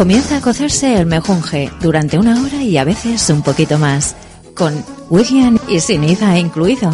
Comienza 0.00 0.38
a 0.38 0.40
cocerse 0.40 0.98
el 0.98 1.04
mejunje 1.04 1.70
durante 1.82 2.18
una 2.18 2.42
hora 2.42 2.62
y 2.62 2.78
a 2.78 2.84
veces 2.84 3.28
un 3.28 3.42
poquito 3.42 3.78
más, 3.78 4.16
con 4.54 4.82
William 5.10 5.58
y 5.68 5.78
Siniza 5.78 6.38
incluido. 6.38 6.90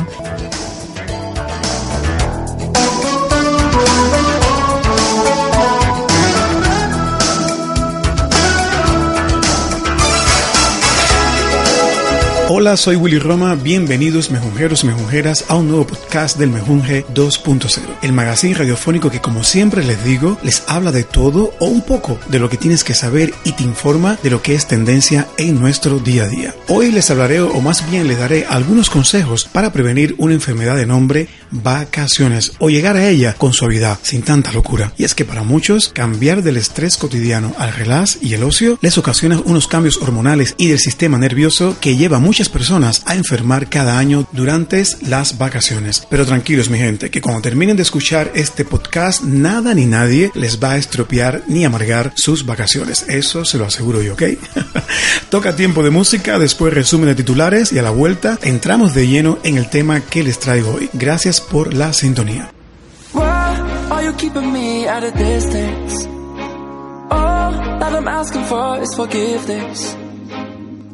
Hola, 12.66 12.76
soy 12.76 12.96
Willy 12.96 13.20
Roma, 13.20 13.54
bienvenidos 13.54 14.32
mejunjeros 14.32 14.82
y 14.82 14.88
mejunjeras 14.88 15.44
a 15.46 15.54
un 15.54 15.68
nuevo 15.68 15.86
podcast 15.86 16.36
del 16.36 16.50
Mejunje 16.50 17.06
2.0, 17.14 17.80
el 18.02 18.12
magazine 18.12 18.54
radiofónico 18.54 19.08
que 19.08 19.20
como 19.20 19.44
siempre 19.44 19.84
les 19.84 20.02
digo, 20.04 20.36
les 20.42 20.64
habla 20.66 20.90
de 20.90 21.04
todo 21.04 21.54
o 21.60 21.66
un 21.66 21.82
poco 21.82 22.18
de 22.28 22.40
lo 22.40 22.50
que 22.50 22.56
tienes 22.56 22.82
que 22.82 22.94
saber 22.94 23.32
y 23.44 23.52
te 23.52 23.62
informa 23.62 24.18
de 24.20 24.30
lo 24.30 24.42
que 24.42 24.56
es 24.56 24.66
tendencia 24.66 25.28
en 25.38 25.60
nuestro 25.60 26.00
día 26.00 26.24
a 26.24 26.28
día. 26.28 26.54
Hoy 26.66 26.90
les 26.90 27.08
hablaré 27.08 27.40
o 27.40 27.60
más 27.60 27.88
bien 27.88 28.08
les 28.08 28.18
daré 28.18 28.46
algunos 28.48 28.90
consejos 28.90 29.44
para 29.44 29.72
prevenir 29.72 30.16
una 30.18 30.34
enfermedad 30.34 30.74
de 30.74 30.86
nombre 30.86 31.28
vacaciones 31.52 32.54
o 32.58 32.68
llegar 32.68 32.96
a 32.96 33.08
ella 33.08 33.34
con 33.34 33.52
suavidad, 33.52 34.00
sin 34.02 34.22
tanta 34.22 34.50
locura. 34.50 34.92
Y 34.98 35.04
es 35.04 35.14
que 35.14 35.24
para 35.24 35.44
muchos, 35.44 35.90
cambiar 35.90 36.42
del 36.42 36.56
estrés 36.56 36.96
cotidiano 36.96 37.54
al 37.58 37.72
relax 37.72 38.18
y 38.20 38.34
el 38.34 38.42
ocio 38.42 38.76
les 38.80 38.98
ocasiona 38.98 39.40
unos 39.44 39.68
cambios 39.68 39.98
hormonales 39.98 40.56
y 40.58 40.66
del 40.66 40.80
sistema 40.80 41.16
nervioso 41.16 41.76
que 41.80 41.96
lleva 41.96 42.18
mucho 42.18 42.36
muchas 42.36 42.48
personas 42.56 43.02
a 43.04 43.14
enfermar 43.14 43.68
cada 43.68 43.98
año 43.98 44.26
durante 44.32 44.82
las 45.02 45.36
vacaciones. 45.36 46.06
Pero 46.08 46.24
tranquilos 46.24 46.70
mi 46.70 46.78
gente, 46.78 47.10
que 47.10 47.20
cuando 47.20 47.42
terminen 47.42 47.76
de 47.76 47.82
escuchar 47.82 48.32
este 48.34 48.64
podcast, 48.64 49.22
nada 49.22 49.74
ni 49.74 49.84
nadie 49.84 50.30
les 50.34 50.58
va 50.58 50.70
a 50.70 50.76
estropear 50.78 51.42
ni 51.48 51.66
amargar 51.66 52.14
sus 52.14 52.46
vacaciones. 52.46 53.04
Eso 53.08 53.44
se 53.44 53.58
lo 53.58 53.66
aseguro 53.66 54.00
yo, 54.00 54.14
¿ok? 54.14 54.22
Toca 55.28 55.54
tiempo 55.54 55.82
de 55.82 55.90
música, 55.90 56.38
después 56.38 56.72
resumen 56.72 57.08
de 57.08 57.14
titulares 57.14 57.74
y 57.74 57.78
a 57.78 57.82
la 57.82 57.90
vuelta 57.90 58.38
entramos 58.40 58.94
de 58.94 59.06
lleno 59.06 59.38
en 59.42 59.58
el 59.58 59.68
tema 59.68 60.00
que 60.00 60.22
les 60.22 60.38
traigo 60.38 60.76
hoy. 60.76 60.88
Gracias 60.94 61.42
por 61.42 61.74
la 61.74 61.92
sintonía. 61.92 62.50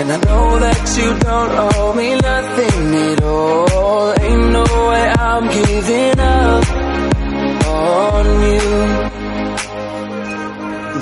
And 0.00 0.10
I 0.12 0.16
know 0.16 0.58
that 0.58 0.82
you 0.96 1.08
don't 1.28 1.52
owe 1.60 1.92
me 1.92 2.08
nothing 2.16 2.94
at 3.04 3.22
all. 3.22 4.08
Ain't 4.18 4.46
no 4.56 4.64
way 4.88 5.04
I'm 5.28 5.44
giving 5.58 6.18
up 6.18 6.64
on 7.68 8.24
you. 8.48 8.68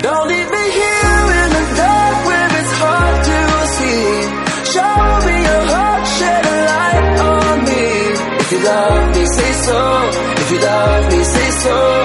Don't 0.03 0.27
leave 0.27 0.49
me 0.57 0.65
here 0.79 1.25
in 1.41 1.49
the 1.57 1.65
dark 1.79 2.17
where 2.27 2.49
it's 2.59 2.73
hard 2.83 3.17
to 3.29 3.39
see. 3.77 4.03
Show 4.73 4.99
me 5.27 5.35
your 5.47 5.63
heart, 5.71 6.03
shed 6.17 6.43
a 6.43 6.57
light 6.69 7.07
on 7.31 7.55
me. 7.69 7.85
If 8.41 8.51
you 8.51 8.59
love 8.67 9.15
me, 9.15 9.23
say 9.37 9.51
so. 9.67 9.79
If 10.41 10.51
you 10.51 10.59
love 10.59 11.03
me, 11.13 11.23
say 11.23 11.49
so 11.63 11.98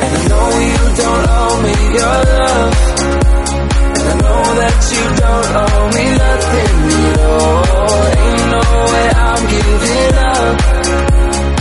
And 0.00 0.12
I 0.16 0.22
know 0.28 0.48
you 0.68 0.82
don't 1.00 1.26
owe 1.38 1.56
me 1.64 1.74
your 1.98 2.18
love. 2.36 2.74
And 3.96 4.04
I 4.08 4.14
know 4.22 4.42
that 4.60 4.76
you 4.92 5.04
don't 5.22 5.50
owe 5.64 5.86
me 5.96 6.04
nothing 6.24 6.76
at 7.08 7.18
all 7.24 7.98
Ain't 8.20 8.46
no 8.54 8.64
way 8.92 9.06
I'm 9.28 9.42
giving 9.54 10.14
up 10.36 10.56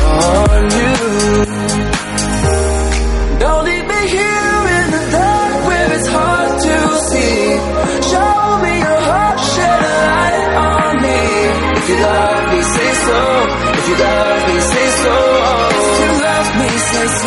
on 0.03 0.63
you 0.77 0.96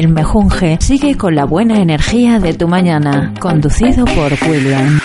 El 0.00 0.08
Mejunje 0.08 0.78
sigue 0.80 1.14
con 1.18 1.34
la 1.34 1.44
buena 1.44 1.78
energía 1.78 2.38
de 2.38 2.54
tu 2.54 2.66
mañana, 2.66 3.34
conducido 3.38 4.06
por 4.06 4.32
William. 4.48 4.98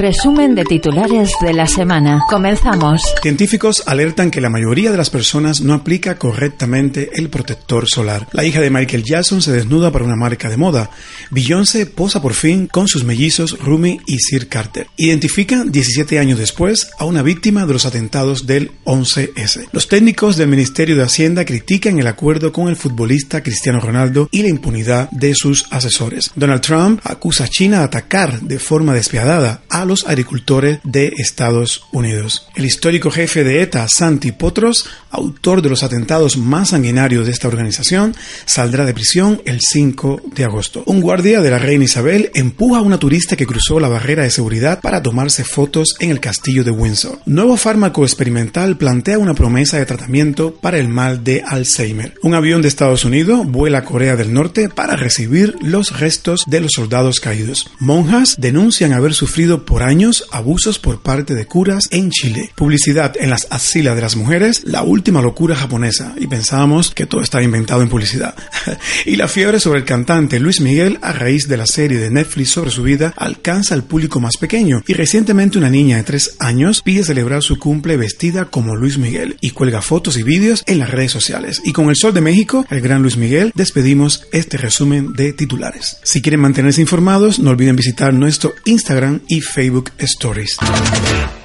Resumen 0.00 0.54
de 0.54 0.64
titulares 0.64 1.30
de 1.42 1.52
la 1.52 1.66
semana. 1.66 2.24
Comenzamos. 2.26 3.02
Científicos 3.20 3.82
alertan 3.84 4.30
que 4.30 4.40
la 4.40 4.48
mayoría 4.48 4.90
de 4.90 4.96
las 4.96 5.10
personas 5.10 5.60
no 5.60 5.74
aplica 5.74 6.16
correctamente 6.16 7.10
el 7.16 7.28
protector 7.28 7.86
solar. 7.86 8.26
La 8.32 8.46
hija 8.46 8.62
de 8.62 8.70
Michael 8.70 9.04
Jackson 9.04 9.42
se 9.42 9.52
desnuda 9.52 9.90
para 9.90 10.06
una 10.06 10.16
marca 10.16 10.48
de 10.48 10.56
moda. 10.56 10.88
Beyoncé 11.30 11.84
posa 11.84 12.22
por 12.22 12.32
fin 12.32 12.66
con 12.66 12.88
sus 12.88 13.04
mellizos 13.04 13.58
Rumi 13.58 14.00
y 14.06 14.16
Sir 14.20 14.48
Carter. 14.48 14.86
Identifican 14.96 15.70
17 15.70 16.18
años 16.18 16.38
después 16.38 16.92
a 16.98 17.04
una 17.04 17.20
víctima 17.20 17.66
de 17.66 17.74
los 17.74 17.84
atentados 17.84 18.46
del 18.46 18.72
11S. 18.86 19.68
Los 19.70 19.88
técnicos 19.88 20.38
del 20.38 20.48
Ministerio 20.48 20.96
de 20.96 21.02
Hacienda 21.02 21.44
critican 21.44 21.98
el 21.98 22.06
acuerdo 22.06 22.52
con 22.52 22.68
el 22.68 22.76
futbolista 22.76 23.42
Cristiano 23.42 23.80
Ronaldo 23.80 24.30
y 24.32 24.44
la 24.44 24.48
impunidad 24.48 25.10
de 25.10 25.34
sus 25.34 25.66
asesores. 25.70 26.30
Donald 26.36 26.62
Trump 26.62 27.00
acusa 27.04 27.44
a 27.44 27.48
China 27.48 27.80
de 27.80 27.84
atacar 27.84 28.40
de 28.40 28.58
forma 28.58 28.94
despiadada 28.94 29.60
a 29.68 29.89
los 29.90 30.06
agricultores 30.06 30.78
de 30.84 31.12
Estados 31.18 31.82
Unidos. 31.90 32.46
El 32.54 32.64
histórico 32.64 33.10
jefe 33.10 33.42
de 33.42 33.60
ETA, 33.60 33.88
Santi 33.88 34.30
Potros, 34.30 34.86
autor 35.10 35.62
de 35.62 35.68
los 35.68 35.82
atentados 35.82 36.36
más 36.36 36.68
sanguinarios 36.68 37.26
de 37.26 37.32
esta 37.32 37.48
organización, 37.48 38.14
saldrá 38.44 38.86
de 38.86 38.94
prisión 38.94 39.42
el 39.44 39.58
5 39.60 40.22
de 40.32 40.44
agosto. 40.44 40.84
Un 40.86 41.00
guardia 41.00 41.40
de 41.40 41.50
la 41.50 41.58
reina 41.58 41.84
Isabel 41.84 42.30
empuja 42.34 42.78
a 42.78 42.82
una 42.82 43.00
turista 43.00 43.34
que 43.34 43.46
cruzó 43.46 43.80
la 43.80 43.88
barrera 43.88 44.22
de 44.22 44.30
seguridad 44.30 44.80
para 44.80 45.02
tomarse 45.02 45.42
fotos 45.42 45.96
en 45.98 46.10
el 46.10 46.20
castillo 46.20 46.62
de 46.62 46.70
Windsor. 46.70 47.18
Nuevo 47.26 47.56
fármaco 47.56 48.04
experimental 48.04 48.76
plantea 48.76 49.18
una 49.18 49.34
promesa 49.34 49.76
de 49.76 49.86
tratamiento 49.86 50.54
para 50.54 50.78
el 50.78 50.88
mal 50.88 51.24
de 51.24 51.42
Alzheimer. 51.44 52.14
Un 52.22 52.34
avión 52.34 52.62
de 52.62 52.68
Estados 52.68 53.04
Unidos 53.04 53.44
vuela 53.44 53.78
a 53.78 53.84
Corea 53.84 54.14
del 54.14 54.32
Norte 54.32 54.68
para 54.68 54.94
recibir 54.94 55.56
los 55.60 55.98
restos 55.98 56.44
de 56.46 56.60
los 56.60 56.70
soldados 56.76 57.18
caídos. 57.18 57.68
Monjas 57.80 58.36
denuncian 58.38 58.92
haber 58.92 59.14
sufrido 59.14 59.64
por 59.64 59.79
años 59.82 60.26
abusos 60.32 60.78
por 60.78 61.02
parte 61.02 61.34
de 61.34 61.46
curas 61.46 61.84
en 61.90 62.10
Chile. 62.10 62.52
Publicidad 62.54 63.14
en 63.18 63.30
las 63.30 63.46
axilas 63.50 63.94
de 63.96 64.02
las 64.02 64.16
mujeres, 64.16 64.62
la 64.64 64.82
última 64.82 65.22
locura 65.22 65.56
japonesa. 65.56 66.14
Y 66.18 66.26
pensábamos 66.26 66.92
que 66.94 67.06
todo 67.06 67.22
estaba 67.22 67.44
inventado 67.44 67.82
en 67.82 67.88
publicidad. 67.88 68.34
y 69.06 69.16
la 69.16 69.28
fiebre 69.28 69.60
sobre 69.60 69.80
el 69.80 69.84
cantante 69.84 70.40
Luis 70.40 70.60
Miguel 70.60 70.98
a 71.02 71.12
raíz 71.12 71.48
de 71.48 71.56
la 71.56 71.66
serie 71.66 71.98
de 71.98 72.10
Netflix 72.10 72.50
sobre 72.50 72.70
su 72.70 72.82
vida 72.82 73.14
alcanza 73.16 73.74
al 73.74 73.84
público 73.84 74.20
más 74.20 74.36
pequeño. 74.36 74.82
Y 74.86 74.94
recientemente 74.94 75.58
una 75.58 75.70
niña 75.70 75.96
de 75.96 76.02
3 76.02 76.36
años 76.38 76.82
pide 76.82 77.04
celebrar 77.04 77.42
su 77.42 77.58
cumple 77.58 77.96
vestida 77.96 78.46
como 78.46 78.76
Luis 78.76 78.98
Miguel 78.98 79.36
y 79.40 79.50
cuelga 79.50 79.82
fotos 79.82 80.16
y 80.16 80.22
vídeos 80.22 80.62
en 80.66 80.78
las 80.78 80.90
redes 80.90 81.12
sociales. 81.12 81.60
Y 81.64 81.72
con 81.72 81.88
el 81.88 81.96
Sol 81.96 82.14
de 82.14 82.20
México, 82.20 82.66
el 82.70 82.80
gran 82.80 83.02
Luis 83.02 83.16
Miguel, 83.16 83.52
despedimos 83.54 84.26
este 84.32 84.56
resumen 84.56 85.12
de 85.12 85.32
titulares. 85.32 85.98
Si 86.02 86.22
quieren 86.22 86.40
mantenerse 86.40 86.80
informados, 86.80 87.38
no 87.38 87.50
olviden 87.50 87.76
visitar 87.76 88.12
nuestro 88.12 88.52
Instagram 88.64 89.20
y 89.28 89.40
Facebook 89.40 89.69
Facebook 89.70 89.92
Stories. 90.04 91.39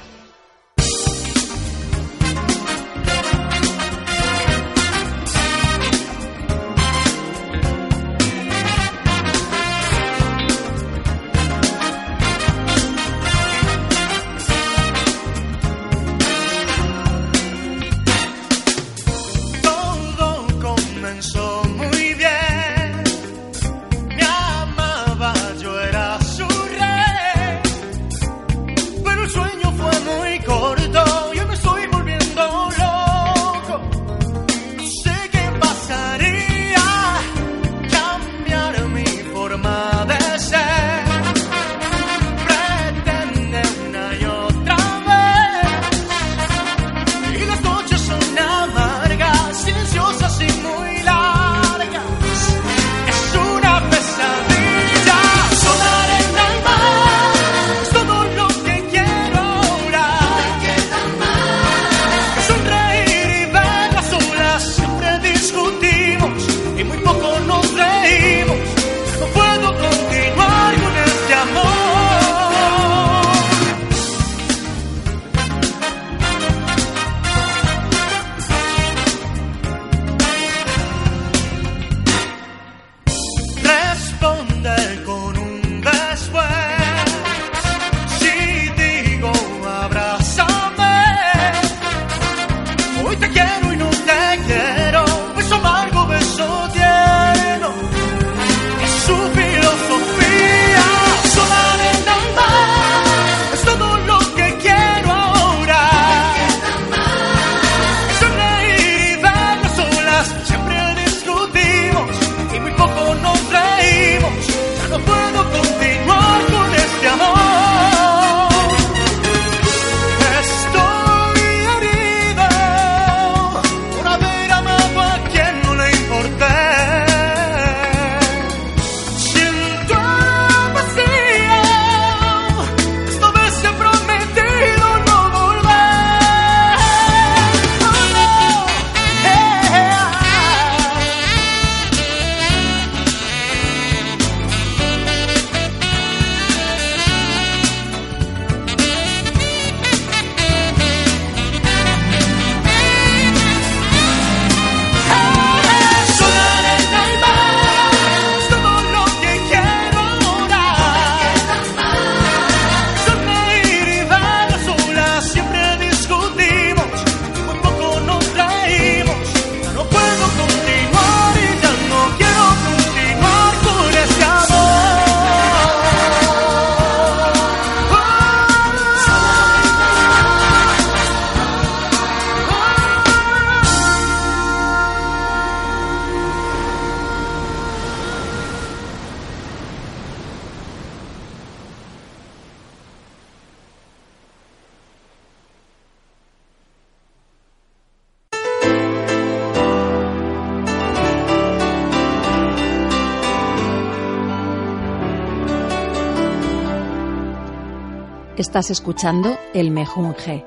Estás 208.56 208.70
escuchando 208.70 209.36
El 209.52 209.70
Mejunje, 209.70 210.46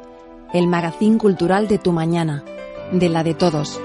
el 0.52 0.66
magazín 0.66 1.20
cultural 1.20 1.68
de 1.68 1.78
tu 1.78 1.92
mañana, 1.92 2.44
de 2.92 3.08
la 3.08 3.24
de 3.24 3.36
todos. 3.36 3.80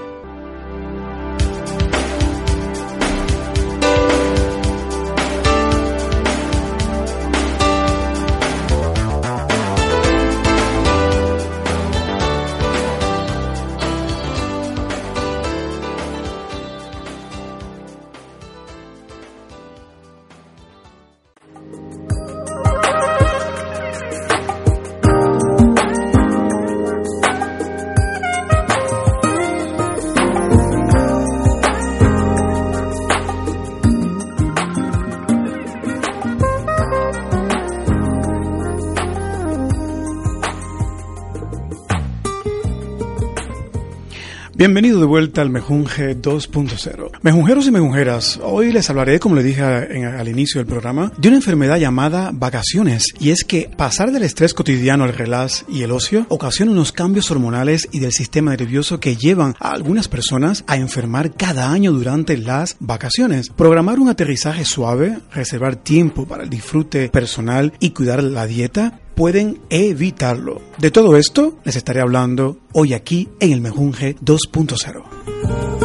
Bienvenido 44.75 44.99
de 44.99 45.05
vuelta 45.05 45.41
al 45.41 45.49
Mejunje 45.49 46.17
2.0. 46.21 47.19
Mejunjeros 47.21 47.65
y 47.65 47.71
mejunjeras, 47.71 48.41
hoy 48.43 48.73
les 48.73 48.89
hablaré, 48.89 49.21
como 49.21 49.35
le 49.35 49.41
dije 49.41 49.61
al 49.61 50.27
inicio 50.27 50.59
del 50.59 50.67
programa, 50.67 51.13
de 51.17 51.29
una 51.29 51.37
enfermedad 51.37 51.77
llamada 51.77 52.31
vacaciones. 52.33 53.13
Y 53.17 53.29
es 53.29 53.45
que 53.45 53.69
pasar 53.77 54.11
del 54.11 54.23
estrés 54.23 54.53
cotidiano 54.53 55.05
al 55.05 55.13
relax 55.13 55.63
y 55.69 55.83
el 55.83 55.93
ocio 55.93 56.25
ocasiona 56.27 56.73
unos 56.73 56.91
cambios 56.91 57.31
hormonales 57.31 57.87
y 57.93 58.01
del 58.01 58.11
sistema 58.11 58.53
nervioso 58.53 58.99
que 58.99 59.15
llevan 59.15 59.55
a 59.61 59.71
algunas 59.71 60.09
personas 60.09 60.65
a 60.67 60.75
enfermar 60.75 61.31
cada 61.31 61.71
año 61.71 61.93
durante 61.93 62.37
las 62.37 62.75
vacaciones. 62.81 63.51
Programar 63.51 63.99
un 63.99 64.09
aterrizaje 64.09 64.65
suave, 64.65 65.19
reservar 65.33 65.77
tiempo 65.77 66.25
para 66.25 66.43
el 66.43 66.49
disfrute 66.49 67.07
personal 67.07 67.71
y 67.79 67.91
cuidar 67.91 68.21
la 68.21 68.45
dieta 68.45 68.99
pueden 69.15 69.61
evitarlo. 69.69 70.61
De 70.77 70.91
todo 70.91 71.17
esto 71.17 71.57
les 71.63 71.75
estaré 71.75 72.01
hablando 72.01 72.57
hoy 72.73 72.93
aquí 72.93 73.29
en 73.39 73.53
el 73.53 73.61
Mejunje 73.61 74.15
2.0. 74.17 75.75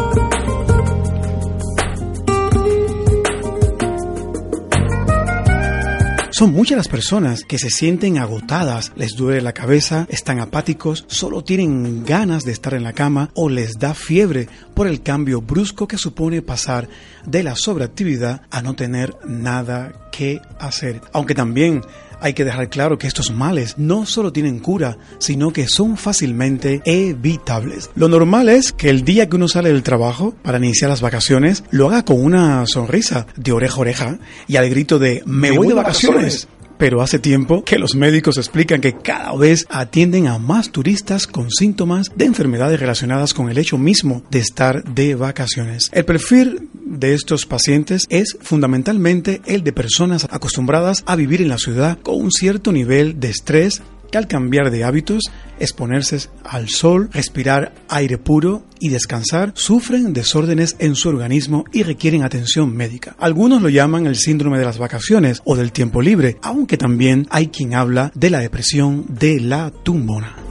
Son 6.40 6.52
muchas 6.52 6.78
las 6.78 6.88
personas 6.88 7.44
que 7.44 7.58
se 7.58 7.68
sienten 7.68 8.16
agotadas, 8.16 8.92
les 8.96 9.10
duele 9.14 9.42
la 9.42 9.52
cabeza, 9.52 10.06
están 10.08 10.40
apáticos, 10.40 11.04
solo 11.06 11.44
tienen 11.44 12.02
ganas 12.02 12.44
de 12.44 12.52
estar 12.52 12.72
en 12.72 12.82
la 12.82 12.94
cama 12.94 13.28
o 13.34 13.50
les 13.50 13.78
da 13.78 13.92
fiebre 13.92 14.48
por 14.72 14.86
el 14.86 15.02
cambio 15.02 15.42
brusco 15.42 15.86
que 15.86 15.98
supone 15.98 16.40
pasar 16.40 16.88
de 17.26 17.42
la 17.42 17.56
sobreactividad 17.56 18.40
a 18.50 18.62
no 18.62 18.74
tener 18.74 19.14
nada 19.26 20.08
que 20.10 20.40
hacer. 20.58 21.02
Aunque 21.12 21.34
también 21.34 21.82
hay 22.20 22.34
que 22.34 22.44
dejar 22.44 22.68
claro 22.68 22.98
que 22.98 23.06
estos 23.06 23.30
males 23.30 23.74
no 23.78 24.06
solo 24.06 24.32
tienen 24.32 24.58
cura, 24.58 24.98
sino 25.18 25.52
que 25.52 25.68
son 25.68 25.96
fácilmente 25.96 26.82
evitables. 26.84 27.90
Lo 27.94 28.08
normal 28.08 28.48
es 28.48 28.72
que 28.72 28.90
el 28.90 29.04
día 29.04 29.28
que 29.28 29.36
uno 29.36 29.48
sale 29.48 29.70
del 29.70 29.82
trabajo 29.82 30.34
para 30.42 30.58
iniciar 30.58 30.90
las 30.90 31.00
vacaciones 31.00 31.64
lo 31.70 31.88
haga 31.88 32.04
con 32.04 32.22
una 32.22 32.66
sonrisa 32.66 33.26
de 33.36 33.52
oreja 33.52 33.76
a 33.76 33.80
oreja 33.80 34.18
y 34.46 34.56
al 34.56 34.68
grito 34.68 34.98
de 34.98 35.22
me, 35.26 35.50
voy 35.50 35.68
de 35.68 35.74
vacaciones. 35.74 36.48
Pero 36.80 37.02
hace 37.02 37.18
tiempo 37.18 37.62
que 37.62 37.78
los 37.78 37.94
médicos 37.94 38.38
explican 38.38 38.80
que 38.80 38.94
cada 38.94 39.36
vez 39.36 39.66
atienden 39.68 40.26
a 40.26 40.38
más 40.38 40.72
turistas 40.72 41.26
con 41.26 41.50
síntomas 41.50 42.10
de 42.16 42.24
enfermedades 42.24 42.80
relacionadas 42.80 43.34
con 43.34 43.50
el 43.50 43.58
hecho 43.58 43.76
mismo 43.76 44.22
de 44.30 44.38
estar 44.38 44.82
de 44.82 45.14
vacaciones. 45.14 45.90
El 45.92 46.06
perfil 46.06 46.70
de 46.72 47.12
estos 47.12 47.44
pacientes 47.44 48.06
es 48.08 48.38
fundamentalmente 48.40 49.42
el 49.44 49.62
de 49.62 49.74
personas 49.74 50.26
acostumbradas 50.30 51.04
a 51.06 51.16
vivir 51.16 51.42
en 51.42 51.50
la 51.50 51.58
ciudad 51.58 51.98
con 51.98 52.14
un 52.14 52.32
cierto 52.32 52.72
nivel 52.72 53.20
de 53.20 53.28
estrés 53.28 53.82
que 54.10 54.18
al 54.18 54.26
cambiar 54.26 54.70
de 54.70 54.84
hábitos, 54.84 55.24
exponerse 55.58 56.28
al 56.44 56.68
sol, 56.68 57.08
respirar 57.12 57.72
aire 57.88 58.18
puro 58.18 58.64
y 58.78 58.88
descansar, 58.88 59.52
sufren 59.54 60.12
desórdenes 60.12 60.76
en 60.78 60.94
su 60.94 61.08
organismo 61.08 61.64
y 61.72 61.82
requieren 61.82 62.22
atención 62.22 62.74
médica. 62.74 63.16
Algunos 63.18 63.62
lo 63.62 63.68
llaman 63.68 64.06
el 64.06 64.16
síndrome 64.16 64.58
de 64.58 64.64
las 64.64 64.78
vacaciones 64.78 65.42
o 65.44 65.56
del 65.56 65.72
tiempo 65.72 66.02
libre, 66.02 66.36
aunque 66.42 66.76
también 66.76 67.26
hay 67.30 67.48
quien 67.48 67.74
habla 67.74 68.10
de 68.14 68.30
la 68.30 68.40
depresión 68.40 69.06
de 69.08 69.40
la 69.40 69.70
tumbona. 69.70 70.49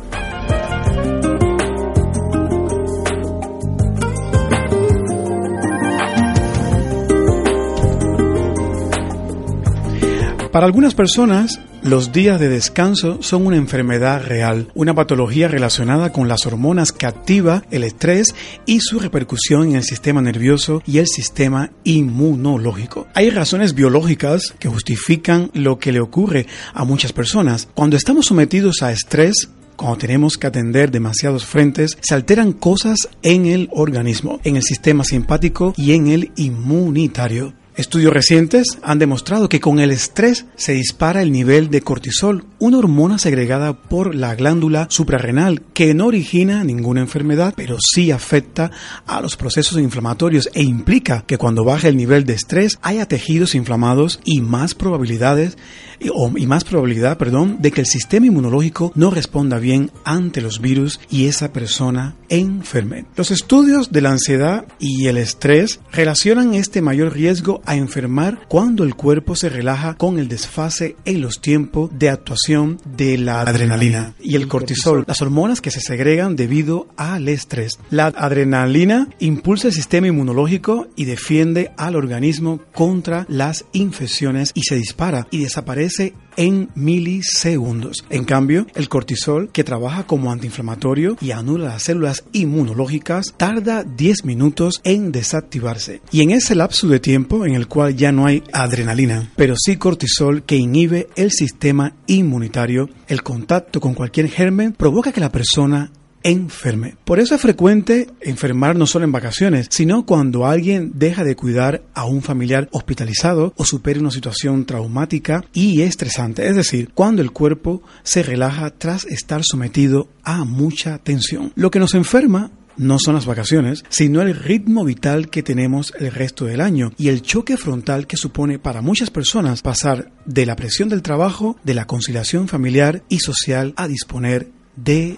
Para 10.60 10.68
algunas 10.68 10.94
personas, 10.94 11.62
los 11.84 12.12
días 12.12 12.38
de 12.38 12.50
descanso 12.50 13.24
son 13.24 13.46
una 13.46 13.56
enfermedad 13.56 14.25
real, 14.25 14.68
una 14.75 14.94
patología 14.94 15.48
relacionada 15.48 16.12
con 16.12 16.28
las 16.28 16.46
hormonas 16.46 16.92
que 16.92 17.06
activa 17.06 17.63
el 17.72 17.86
estrés 17.86 18.36
y 18.66 18.82
su 18.82 19.00
repercusión 19.00 19.70
en 19.70 19.78
el 19.78 19.84
sistema 19.84 20.22
nervioso 20.22 20.84
y 20.86 20.98
el 20.98 21.08
sistema 21.08 21.72
inmunológico. 21.86 23.08
Hay 23.13 23.30
razones 23.30 23.74
biológicas 23.74 24.54
que 24.60 24.68
justifican 24.68 25.50
lo 25.54 25.80
que 25.80 25.94
le 25.94 26.01
ocurre 26.01 26.46
a 26.74 26.84
muchas 26.84 27.13
personas. 27.13 27.70
Cuando 27.74 27.96
estamos 27.96 28.25
sometidos 28.25 28.84
a 28.84 28.92
estrés, 28.92 29.48
cuando 29.78 30.00
tenemos 30.00 30.38
que 30.38 30.48
atender 30.48 30.92
demasiados 30.92 31.46
frentes, 31.46 31.98
se 32.01 32.16
alteran 32.16 32.51
cosas 32.51 33.08
en 33.24 33.46
el 33.46 33.70
organismo, 33.72 34.42
en 34.44 34.58
el 34.58 34.63
sistema 34.63 35.06
simpático 35.06 35.74
y 35.78 35.94
en 35.94 36.08
el 36.08 36.34
inmunitario. 36.36 37.54
Estudios 37.76 38.14
recientes 38.14 38.66
han 38.82 39.00
demostrado 39.00 39.50
que 39.50 39.60
con 39.60 39.80
el 39.80 39.92
estrés 39.92 40.46
se 40.56 40.74
dispara 40.74 41.22
el 41.22 41.32
nivel 41.32 41.70
de 41.70 41.82
cortisol, 41.82 42.46
una 42.60 42.78
hormona 42.78 43.18
segregada 43.18 43.74
por 43.74 44.16
la 44.16 44.36
glándula 44.36 44.88
suprarrenal 44.89 45.62
que 45.74 45.94
no 45.94 46.08
origina 46.08 46.63
ninguna 46.63 47.01
enfermedad, 47.01 47.54
pero 47.56 47.78
sí 47.80 48.12
afecta 48.12 48.72
a 49.08 49.22
los 49.22 49.38
procesos 49.38 49.80
inflamatorios 49.80 50.50
e 50.54 50.63
implica 50.63 51.24
que 51.25 51.38
cuando 51.38 51.63
baja 51.63 51.88
el 51.88 51.98
nivel 51.98 52.25
de 52.25 52.34
estrés 52.34 52.78
haya 52.82 53.08
tejidos 53.08 53.56
inflamados 53.56 54.20
y 54.25 54.42
más 54.42 54.75
probabilidades 54.75 55.58
y 56.00 56.48
más 56.48 56.63
probabilidad, 56.63 57.18
perdón, 57.18 57.58
de 57.60 57.72
que 57.72 57.82
el 57.82 57.88
sistema 57.88 58.25
inmunológico 58.25 58.92
no 58.96 59.12
responda 59.12 59.60
bien 59.60 59.92
ante 60.06 60.42
los 60.42 60.62
virus 60.62 61.00
y 61.10 61.25
esa 61.25 61.51
persona 61.51 62.16
enferme. 62.30 63.06
Los 63.16 63.32
estudios 63.32 63.92
de 63.92 64.01
la 64.01 64.12
ansiedad 64.12 64.66
y 64.80 65.08
el 65.08 65.18
estrés 65.18 65.82
relacionan 65.92 66.54
este 66.54 66.82
mayor 66.82 67.13
riesgo 67.13 67.62
a 67.66 67.75
enfermar 67.75 68.48
cuando 68.48 68.84
el 68.84 68.96
cuerpo 68.96 69.36
se 69.36 69.50
relaja 69.50 69.96
con 69.96 70.20
el 70.20 70.30
desfase 70.30 70.96
en 71.06 71.22
los 71.22 71.42
tiempos 71.42 71.89
de 71.94 72.10
actuación 72.10 72.49
de 72.50 73.18
la 73.20 73.41
adrenalina 73.41 74.15
y 74.20 74.36
el 74.36 74.48
cortisol, 74.48 75.03
las 75.08 75.22
hormonas 75.22 75.62
que 75.62 75.70
se 75.70 75.82
segregan 75.82 76.36
debido 76.36 76.88
al 76.98 77.29
estrés. 77.29 77.79
La 77.91 78.08
adrenalina 78.08 79.08
impulsa 79.20 79.68
el 79.68 79.74
sistema 79.74 80.08
inmunológico 80.08 80.88
y 80.96 81.06
defiende 81.06 81.72
al 81.77 81.96
organismo 81.96 82.60
contra 82.74 83.25
las 83.29 83.65
infecciones 83.72 84.51
y 84.56 84.63
se 84.63 84.75
dispara 84.75 85.27
y 85.29 85.44
desaparece 85.44 86.15
en 86.39 86.69
milisegundos. 86.74 88.05
En 88.10 88.24
cambio, 88.24 88.65
el 88.74 88.88
cortisol, 88.88 89.50
que 89.51 89.65
trabaja 89.65 90.08
como 90.08 90.31
antiinflamatorio 90.31 91.17
y 91.19 91.31
anula 91.31 91.65
las 91.65 91.84
células 91.84 92.24
inmunológicas, 92.31 93.34
tarda 93.36 93.84
10 93.84 94.24
minutos 94.24 94.79
en 94.86 95.12
desactivarse. 95.12 96.01
Y 96.13 96.22
en 96.22 96.31
ese 96.31 96.55
lapso 96.55 96.88
de 96.88 97.01
tiempo 97.01 97.46
en 97.46 97.55
el 97.55 97.67
cual 97.67 97.98
ya 97.98 98.13
no 98.13 98.25
hay 98.25 98.41
adrenalina, 98.53 99.29
pero 99.36 99.55
sí 99.58 99.75
cortisol 99.75 100.43
que 100.43 100.55
inhibe 100.55 101.10
el 101.17 101.31
sistema 101.31 101.93
inmunitario, 102.08 102.89
el 103.10 103.22
contacto 103.22 103.81
con 103.81 103.93
cualquier 103.93 104.29
germen 104.29 104.72
provoca 104.72 105.12
que 105.12 105.19
la 105.19 105.34
persona 105.34 105.91
enferme. 106.24 106.96
Por 107.06 107.20
eso 107.20 107.36
es 107.36 107.42
frecuente 107.42 108.08
enfermar 108.22 108.76
no 108.76 108.86
solo 108.86 109.06
en 109.06 109.12
vacaciones, 109.12 109.68
sino 109.70 110.06
cuando 110.06 110.46
alguien 110.46 110.92
deja 110.96 111.24
de 111.24 111.36
cuidar 111.36 111.84
a 111.94 112.06
un 112.06 112.22
familiar 112.22 112.70
hospitalizado 112.72 113.54
o 113.58 113.66
supera 113.66 114.00
una 114.00 114.12
situación 114.12 114.66
traumática 114.66 115.44
y 115.54 115.82
estresante, 115.82 116.48
es 116.48 116.56
decir, 116.56 116.92
cuando 116.94 117.22
el 117.22 117.32
cuerpo 117.32 117.82
se 118.04 118.24
relaja 118.24 118.70
tras 118.72 119.06
estar 119.06 119.42
sometido 119.44 120.08
a 120.24 120.44
mucha 120.46 120.98
tensión. 121.00 121.52
Lo 121.56 121.72
que 121.72 121.80
nos 121.80 121.94
enferma 121.94 122.52
no 122.80 122.98
son 122.98 123.14
las 123.14 123.26
vacaciones, 123.26 123.84
sino 123.90 124.22
el 124.22 124.34
ritmo 124.34 124.86
vital 124.86 125.30
que 125.30 125.44
tenemos 125.44 125.94
el 126.00 126.12
resto 126.12 126.46
del 126.46 126.62
año 126.62 126.94
y 126.98 127.10
el 127.10 127.22
choque 127.22 127.58
frontal 127.58 128.08
que 128.08 128.16
supone 128.16 128.58
para 128.58 128.82
muchas 128.82 129.12
personas 129.12 129.62
pasar 129.62 130.12
de 130.26 130.46
la 130.46 130.56
presión 130.56 130.88
del 130.88 131.02
trabajo, 131.02 131.58
de 131.64 131.74
la 131.74 131.86
conciliación 131.86 132.48
familiar 132.48 133.04
y 133.10 133.20
social 133.20 133.74
a 133.76 133.88
disponer 133.88 134.50
de 134.78 135.18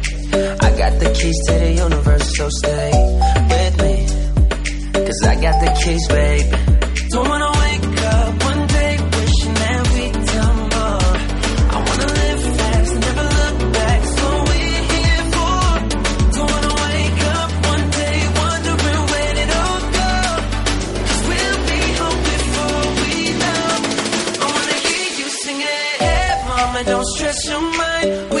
I 0.33 0.69
got 0.77 0.99
the 0.99 1.09
keys 1.13 1.37
to 1.47 1.53
the 1.59 1.71
universe, 1.73 2.37
so 2.37 2.47
stay 2.49 2.91
with 3.51 3.75
me. 3.83 3.95
Cause 5.05 5.21
I 5.27 5.35
got 5.41 5.59
the 5.63 5.71
keys, 5.83 6.07
baby. 6.07 6.49
Don't 7.11 7.27
wanna 7.27 7.51
wake 7.63 8.01
up 8.03 8.43
one 8.43 8.67
day 8.67 8.93
wishing 9.17 9.53
that 9.61 9.81
we'd 9.93 10.13
done 10.31 10.59
more. 10.75 11.11
I 11.73 11.77
wanna 11.87 12.09
live 12.19 12.41
fast 12.57 12.93
never 13.05 13.27
look 13.39 13.57
back. 13.73 14.01
So 14.17 14.25
we're 14.47 14.83
here 14.93 15.25
for. 15.35 15.59
Don't 16.35 16.49
wanna 16.53 16.73
wake 16.85 17.21
up 17.37 17.49
one 17.71 17.85
day 17.99 18.17
wondering 18.39 19.03
where 19.11 19.35
it 19.43 19.51
all 19.61 19.81
go. 19.99 20.11
Cause 21.07 21.21
we'll 21.29 21.59
be 21.71 21.81
home 21.99 22.19
before 22.31 22.83
we 23.01 23.13
know. 23.41 23.67
I 24.39 24.47
wanna 24.55 24.77
hear 24.87 25.07
you 25.19 25.27
sing 25.43 25.59
it. 25.59 25.95
Hey, 26.07 26.29
mama, 26.47 26.79
don't 26.85 27.07
stress 27.15 27.39
your 27.49 27.61
mind. 27.81 28.09
We 28.31 28.40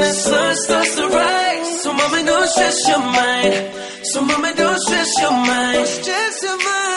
The 0.00 0.12
sun 0.12 0.56
starts 0.56 0.94
to 0.96 1.06
rise. 1.08 1.82
So, 1.82 1.92
mama, 1.92 2.22
don't 2.24 2.48
stress 2.48 2.88
your 2.88 2.98
mind. 2.98 3.54
So, 4.04 4.20
mama, 4.22 4.54
don't 4.54 4.78
stress 4.80 5.10
your 5.22 5.32
mind. 5.32 5.86
Stress 5.86 6.42
your 6.42 6.58
mind. 6.58 6.87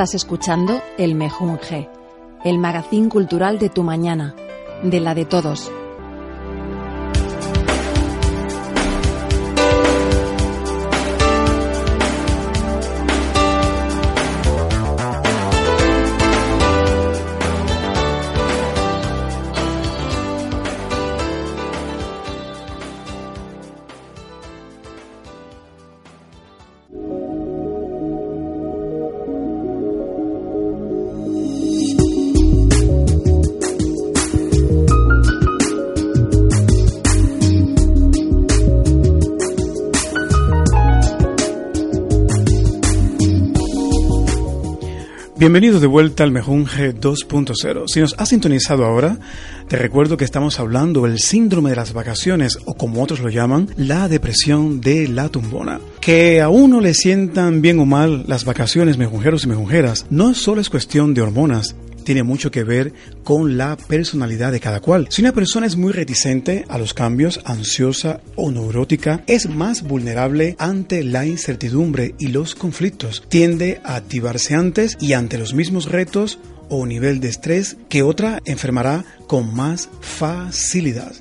Estás 0.00 0.14
escuchando 0.14 0.80
El 0.96 1.14
Mejunje, 1.14 1.90
el 2.42 2.56
magazín 2.56 3.10
cultural 3.10 3.58
de 3.58 3.68
tu 3.68 3.82
mañana, 3.82 4.34
de 4.82 4.98
la 4.98 5.14
de 5.14 5.26
todos. 5.26 5.70
Bienvenido 45.40 45.80
de 45.80 45.86
vuelta 45.86 46.22
al 46.22 46.32
Mejunje 46.32 46.94
2.0. 46.94 47.84
Si 47.86 47.98
nos 47.98 48.14
has 48.18 48.28
sintonizado 48.28 48.84
ahora, 48.84 49.16
te 49.68 49.76
recuerdo 49.76 50.18
que 50.18 50.26
estamos 50.26 50.60
hablando 50.60 51.04
del 51.04 51.18
síndrome 51.18 51.70
de 51.70 51.76
las 51.76 51.94
vacaciones 51.94 52.58
o 52.66 52.74
como 52.74 53.02
otros 53.02 53.20
lo 53.20 53.30
llaman, 53.30 53.70
la 53.78 54.06
depresión 54.08 54.82
de 54.82 55.08
la 55.08 55.30
tumbona. 55.30 55.80
Que 56.02 56.42
a 56.42 56.50
uno 56.50 56.82
le 56.82 56.92
sientan 56.92 57.62
bien 57.62 57.78
o 57.78 57.86
mal 57.86 58.24
las 58.28 58.44
vacaciones 58.44 58.98
mejunjeros 58.98 59.44
y 59.44 59.46
mejunjeras 59.46 60.04
no 60.10 60.34
solo 60.34 60.60
es 60.60 60.68
cuestión 60.68 61.14
de 61.14 61.22
hormonas, 61.22 61.74
tiene 62.10 62.24
mucho 62.24 62.50
que 62.50 62.64
ver 62.64 62.92
con 63.22 63.56
la 63.56 63.76
personalidad 63.76 64.50
de 64.50 64.58
cada 64.58 64.80
cual. 64.80 65.06
Si 65.10 65.22
una 65.22 65.30
persona 65.30 65.68
es 65.68 65.76
muy 65.76 65.92
reticente 65.92 66.64
a 66.68 66.76
los 66.76 66.92
cambios, 66.92 67.38
ansiosa 67.44 68.20
o 68.34 68.50
neurótica, 68.50 69.22
es 69.28 69.48
más 69.48 69.84
vulnerable 69.84 70.56
ante 70.58 71.04
la 71.04 71.24
incertidumbre 71.24 72.16
y 72.18 72.26
los 72.26 72.56
conflictos. 72.56 73.22
Tiende 73.28 73.80
a 73.84 73.94
activarse 73.94 74.56
antes 74.56 74.98
y 75.00 75.12
ante 75.12 75.38
los 75.38 75.54
mismos 75.54 75.84
retos 75.84 76.40
o 76.68 76.84
nivel 76.84 77.20
de 77.20 77.28
estrés 77.28 77.76
que 77.88 78.02
otra 78.02 78.40
enfermará 78.44 79.04
con 79.28 79.54
más 79.54 79.88
facilidad. 80.00 81.12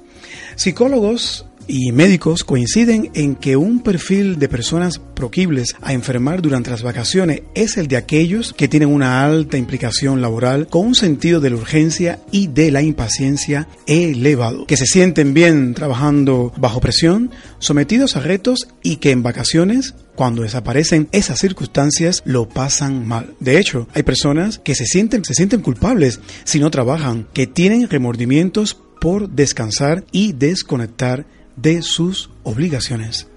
Psicólogos 0.55 1.45
y 1.69 1.91
médicos 1.91 2.43
coinciden 2.43 3.11
en 3.13 3.35
que 3.35 3.55
un 3.55 3.81
perfil 3.81 4.39
de 4.39 4.49
personas 4.49 4.97
proquibles 4.97 5.75
a 5.81 5.93
enfermar 5.93 6.41
durante 6.41 6.71
las 6.71 6.81
vacaciones 6.81 7.43
es 7.53 7.77
el 7.77 7.87
de 7.87 7.95
aquellos 7.95 8.53
que 8.53 8.67
tienen 8.67 8.89
una 8.89 9.23
alta 9.23 9.57
implicación 9.57 10.19
laboral 10.19 10.67
con 10.67 10.87
un 10.87 10.95
sentido 10.95 11.39
de 11.39 11.51
la 11.51 11.57
urgencia 11.57 12.19
y 12.31 12.47
de 12.47 12.71
la 12.71 12.81
impaciencia 12.81 13.67
elevado, 13.85 14.65
que 14.65 14.77
se 14.77 14.87
sienten 14.87 15.35
bien 15.35 15.75
trabajando 15.75 16.51
bajo 16.57 16.81
presión, 16.81 17.29
sometidos 17.59 18.17
a 18.17 18.21
retos 18.21 18.67
y 18.81 18.95
que 18.95 19.11
en 19.11 19.21
vacaciones 19.21 19.93
cuando 20.15 20.41
desaparecen 20.41 21.07
esas 21.11 21.39
circunstancias 21.39 22.23
lo 22.25 22.49
pasan 22.49 23.07
mal. 23.07 23.35
De 23.39 23.59
hecho, 23.59 23.87
hay 23.93 24.01
personas 24.01 24.57
que 24.57 24.73
se 24.73 24.85
sienten, 24.85 25.23
se 25.23 25.35
sienten 25.35 25.61
culpables 25.61 26.19
si 26.45 26.59
no 26.59 26.71
trabajan, 26.71 27.27
que 27.31 27.45
tienen 27.45 27.87
remordimientos 27.87 28.75
por 28.99 29.29
descansar 29.29 30.03
y 30.11 30.33
desconectar 30.33 31.25
de 31.61 31.81
sus 31.81 32.29
obligaciones. 32.43 33.27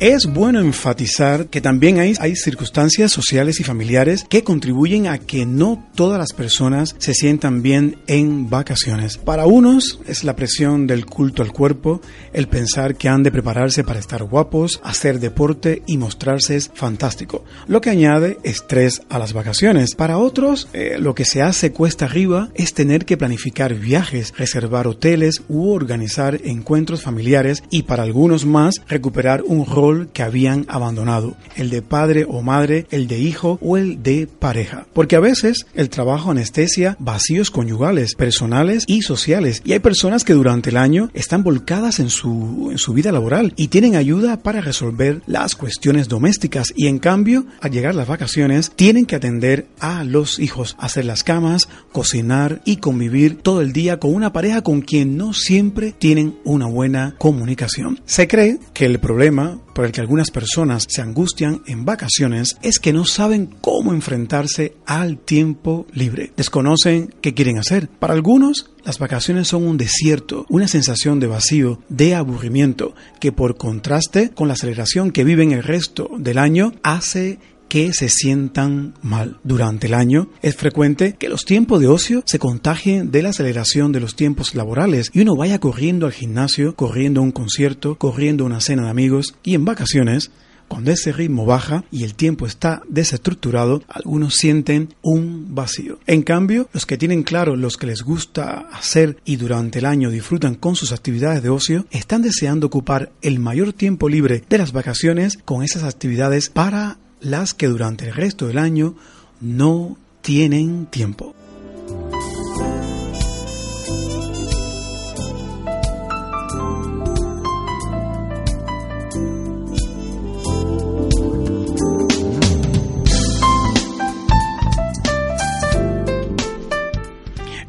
Es 0.00 0.26
bueno 0.26 0.58
enfatizar 0.58 1.46
que 1.46 1.60
también 1.60 2.00
hay, 2.00 2.34
circunstancias 2.34 3.12
sociales 3.12 3.60
y 3.60 3.64
familiares 3.64 4.26
que 4.28 4.42
contribuyen 4.42 5.06
a 5.06 5.18
que 5.18 5.46
no 5.46 5.88
todas 5.94 6.18
las 6.18 6.32
personas 6.32 6.96
se 6.98 7.14
sientan 7.14 7.62
bien 7.62 7.96
en 8.08 8.50
vacaciones. 8.50 9.18
Para 9.18 9.46
unos 9.46 10.00
es 10.06 10.24
la 10.24 10.34
presión 10.34 10.88
del 10.88 11.06
culto 11.06 11.42
al 11.42 11.52
cuerpo, 11.52 12.00
el 12.32 12.48
pensar 12.48 12.96
que 12.96 13.08
han 13.08 13.22
de 13.22 13.30
prepararse 13.30 13.84
para 13.84 14.00
estar 14.00 14.24
guapos, 14.24 14.80
hacer 14.82 15.20
deporte 15.20 15.82
y 15.86 15.96
mostrarse 15.96 16.60
fantástico, 16.60 17.44
lo 17.68 17.80
que 17.80 17.90
añade 17.90 18.38
estrés 18.42 19.02
a 19.08 19.18
las 19.20 19.32
vacaciones. 19.32 19.94
Para 19.94 20.18
otros, 20.18 20.68
eh, 20.72 20.96
lo 20.98 21.14
que 21.14 21.24
se 21.24 21.40
hace 21.40 21.72
cuesta 21.72 22.06
arriba 22.06 22.50
es 22.54 22.74
tener 22.74 23.04
que 23.04 23.16
planificar 23.16 23.74
viajes, 23.74 24.34
reservar 24.36 24.88
hoteles 24.88 25.42
u 25.48 25.70
organizar 25.70 26.40
encuentros 26.44 27.02
familiares 27.02 27.62
y 27.70 27.84
para 27.84 28.02
algunos 28.02 28.44
más 28.44 28.82
recuperar 28.88 29.42
un 29.42 29.64
rol 29.64 29.93
que 30.12 30.22
habían 30.22 30.66
abandonado, 30.68 31.36
el 31.56 31.70
de 31.70 31.82
padre 31.82 32.26
o 32.28 32.42
madre, 32.42 32.86
el 32.90 33.06
de 33.06 33.18
hijo 33.18 33.58
o 33.62 33.76
el 33.76 34.02
de 34.02 34.26
pareja. 34.26 34.86
Porque 34.92 35.16
a 35.16 35.20
veces 35.20 35.66
el 35.74 35.90
trabajo 35.90 36.30
anestesia 36.30 36.96
vacíos 36.98 37.50
conyugales, 37.50 38.14
personales 38.14 38.84
y 38.86 39.02
sociales 39.02 39.62
y 39.64 39.72
hay 39.72 39.78
personas 39.78 40.24
que 40.24 40.32
durante 40.32 40.70
el 40.70 40.76
año 40.76 41.10
están 41.14 41.42
volcadas 41.42 41.98
en 42.00 42.10
su, 42.10 42.68
en 42.70 42.78
su 42.78 42.92
vida 42.92 43.12
laboral 43.12 43.52
y 43.56 43.68
tienen 43.68 43.96
ayuda 43.96 44.38
para 44.38 44.60
resolver 44.60 45.22
las 45.26 45.54
cuestiones 45.54 46.08
domésticas 46.08 46.72
y 46.76 46.86
en 46.86 46.98
cambio 46.98 47.46
al 47.60 47.70
llegar 47.70 47.94
las 47.94 48.08
vacaciones 48.08 48.72
tienen 48.74 49.06
que 49.06 49.16
atender 49.16 49.66
a 49.80 50.04
los 50.04 50.38
hijos, 50.38 50.76
hacer 50.78 51.04
las 51.04 51.24
camas, 51.24 51.68
cocinar 51.92 52.60
y 52.64 52.76
convivir 52.76 53.36
todo 53.36 53.60
el 53.60 53.72
día 53.72 53.98
con 53.98 54.14
una 54.14 54.32
pareja 54.32 54.62
con 54.62 54.80
quien 54.80 55.16
no 55.16 55.32
siempre 55.32 55.92
tienen 55.92 56.38
una 56.44 56.66
buena 56.66 57.14
comunicación. 57.18 58.00
Se 58.04 58.28
cree 58.28 58.58
que 58.72 58.86
el 58.86 58.98
problema 58.98 59.58
por 59.74 59.84
el 59.84 59.92
que 59.92 60.00
algunas 60.00 60.30
personas 60.30 60.86
se 60.88 61.02
angustian 61.02 61.62
en 61.66 61.84
vacaciones 61.84 62.56
es 62.62 62.78
que 62.78 62.92
no 62.92 63.04
saben 63.04 63.54
cómo 63.60 63.92
enfrentarse 63.92 64.76
al 64.86 65.18
tiempo 65.18 65.86
libre. 65.92 66.32
Desconocen 66.36 67.14
qué 67.20 67.34
quieren 67.34 67.58
hacer. 67.58 67.88
Para 67.88 68.14
algunos, 68.14 68.70
las 68.84 68.98
vacaciones 68.98 69.48
son 69.48 69.66
un 69.66 69.76
desierto, 69.76 70.46
una 70.48 70.68
sensación 70.68 71.18
de 71.18 71.26
vacío, 71.26 71.80
de 71.88 72.14
aburrimiento, 72.14 72.94
que 73.20 73.32
por 73.32 73.56
contraste 73.56 74.30
con 74.30 74.48
la 74.48 74.54
aceleración 74.54 75.10
que 75.10 75.24
viven 75.24 75.52
el 75.52 75.62
resto 75.62 76.10
del 76.18 76.38
año 76.38 76.72
hace 76.82 77.38
que 77.68 77.92
se 77.92 78.08
sientan 78.08 78.94
mal. 79.02 79.38
Durante 79.44 79.86
el 79.86 79.94
año 79.94 80.28
es 80.42 80.56
frecuente 80.56 81.14
que 81.18 81.28
los 81.28 81.44
tiempos 81.44 81.80
de 81.80 81.88
ocio 81.88 82.22
se 82.26 82.38
contagien 82.38 83.10
de 83.10 83.22
la 83.22 83.30
aceleración 83.30 83.92
de 83.92 84.00
los 84.00 84.16
tiempos 84.16 84.54
laborales 84.54 85.10
y 85.12 85.20
uno 85.20 85.36
vaya 85.36 85.58
corriendo 85.58 86.06
al 86.06 86.12
gimnasio, 86.12 86.74
corriendo 86.76 87.20
a 87.20 87.24
un 87.24 87.32
concierto, 87.32 87.96
corriendo 87.96 88.44
a 88.44 88.46
una 88.46 88.60
cena 88.60 88.84
de 88.84 88.90
amigos 88.90 89.34
y 89.42 89.54
en 89.54 89.64
vacaciones 89.64 90.30
cuando 90.68 90.90
ese 90.90 91.12
ritmo 91.12 91.46
baja 91.46 91.84
y 91.90 92.04
el 92.04 92.14
tiempo 92.14 92.46
está 92.46 92.82
desestructurado, 92.88 93.82
algunos 93.88 94.34
sienten 94.34 94.94
un 95.02 95.54
vacío. 95.54 95.98
En 96.06 96.22
cambio, 96.22 96.68
los 96.72 96.86
que 96.86 96.98
tienen 96.98 97.22
claro 97.22 97.56
los 97.56 97.76
que 97.76 97.86
les 97.86 98.02
gusta 98.02 98.66
hacer 98.72 99.18
y 99.24 99.36
durante 99.36 99.78
el 99.78 99.86
año 99.86 100.10
disfrutan 100.10 100.54
con 100.54 100.74
sus 100.74 100.92
actividades 100.92 101.42
de 101.42 101.50
ocio, 101.50 101.86
están 101.90 102.22
deseando 102.22 102.66
ocupar 102.66 103.12
el 103.22 103.38
mayor 103.38 103.72
tiempo 103.72 104.08
libre 104.08 104.42
de 104.48 104.58
las 104.58 104.72
vacaciones 104.72 105.38
con 105.44 105.62
esas 105.62 105.84
actividades 105.84 106.48
para 106.48 106.98
las 107.20 107.54
que 107.54 107.68
durante 107.68 108.08
el 108.08 108.14
resto 108.14 108.46
del 108.46 108.58
año 108.58 108.94
no 109.40 109.96
tienen 110.22 110.86
tiempo. 110.86 111.34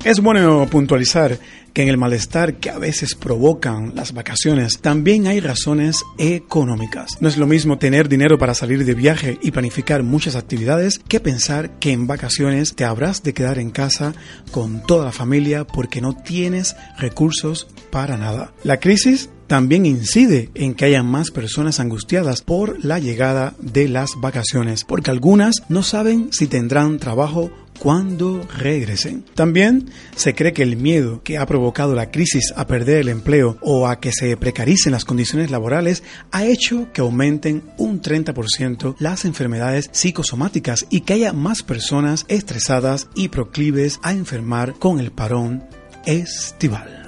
Es 0.06 0.20
bueno 0.20 0.68
puntualizar 0.70 1.40
que 1.74 1.82
en 1.82 1.90
el 1.90 1.98
malestar 1.98 2.60
que 2.60 2.70
a 2.70 2.78
veces 2.78 3.16
provocan 3.16 3.94
las 3.96 4.14
vacaciones 4.14 4.78
también 4.78 5.26
hay 5.26 5.40
razones 5.40 6.04
económicas. 6.20 7.18
No 7.22 7.28
es 7.28 7.38
lo 7.38 7.48
mismo 7.48 7.80
tener 7.80 8.08
dinero 8.08 8.38
para 8.38 8.54
salir 8.54 8.86
de 8.86 8.94
viaje 8.94 9.40
y 9.42 9.50
planificar 9.50 10.04
muchas 10.04 10.36
actividades 10.36 11.00
que 11.00 11.20
pensar 11.20 11.80
que 11.80 11.92
en 11.92 12.06
vacaciones 12.06 12.76
te 12.76 12.86
habrás 12.86 13.24
de 13.24 13.34
quedar 13.34 13.58
en 13.58 13.72
casa 13.72 14.14
con 14.52 14.84
toda 14.84 15.06
la 15.06 15.12
familia 15.12 15.66
porque 15.66 16.02
no 16.02 16.16
tienes 16.16 16.76
recursos 17.00 17.68
para 17.90 18.16
nada. 18.16 18.54
La 18.64 18.80
crisis 18.80 19.32
también 19.48 19.88
incide 19.88 20.52
en 20.54 20.76
que 20.76 20.86
haya 20.86 21.02
más 21.02 21.32
personas 21.32 21.80
angustiadas 21.80 22.42
por 22.42 22.84
la 22.86 23.00
llegada 23.00 23.56
de 23.60 23.88
las 23.88 24.12
vacaciones, 24.22 24.84
porque 24.84 25.10
algunas 25.10 25.64
no 25.68 25.82
saben 25.82 26.30
si 26.32 26.46
tendrán 26.46 27.00
trabajo 27.00 27.52
cuando 27.80 28.48
regresen. 28.58 29.26
También 29.36 29.90
se 30.16 30.34
cree 30.34 30.54
que 30.54 30.64
el 30.64 30.78
miedo 30.78 31.22
que 31.24 31.38
ha 31.38 31.46
provocado 31.46 31.96
la 31.96 32.12
crisis 32.12 32.54
a 32.56 32.68
perder 32.68 32.98
el 32.98 33.10
empleo 33.10 33.58
o 33.62 33.88
a 33.88 34.00
que 34.00 34.12
se 34.12 34.36
precaricen 34.38 34.92
las 34.92 35.06
condiciones 35.06 35.52
laborales 35.52 36.04
ha 36.32 36.46
hecho 36.46 36.92
que 36.94 37.02
aumenten 37.02 37.64
un 37.78 38.02
30% 38.02 38.96
las 39.00 39.26
enfermedades 39.26 39.90
psicosomáticas 39.92 40.86
y 40.90 41.02
que 41.02 41.14
haya 41.14 41.34
más 41.34 41.64
personas 41.64 42.26
estresadas 42.28 43.08
y 43.16 43.30
proclives 43.30 44.00
a 44.04 44.12
enfermar 44.12 44.74
con 44.74 45.00
el 45.00 45.12
parón 45.12 45.64
estival. 46.06 47.05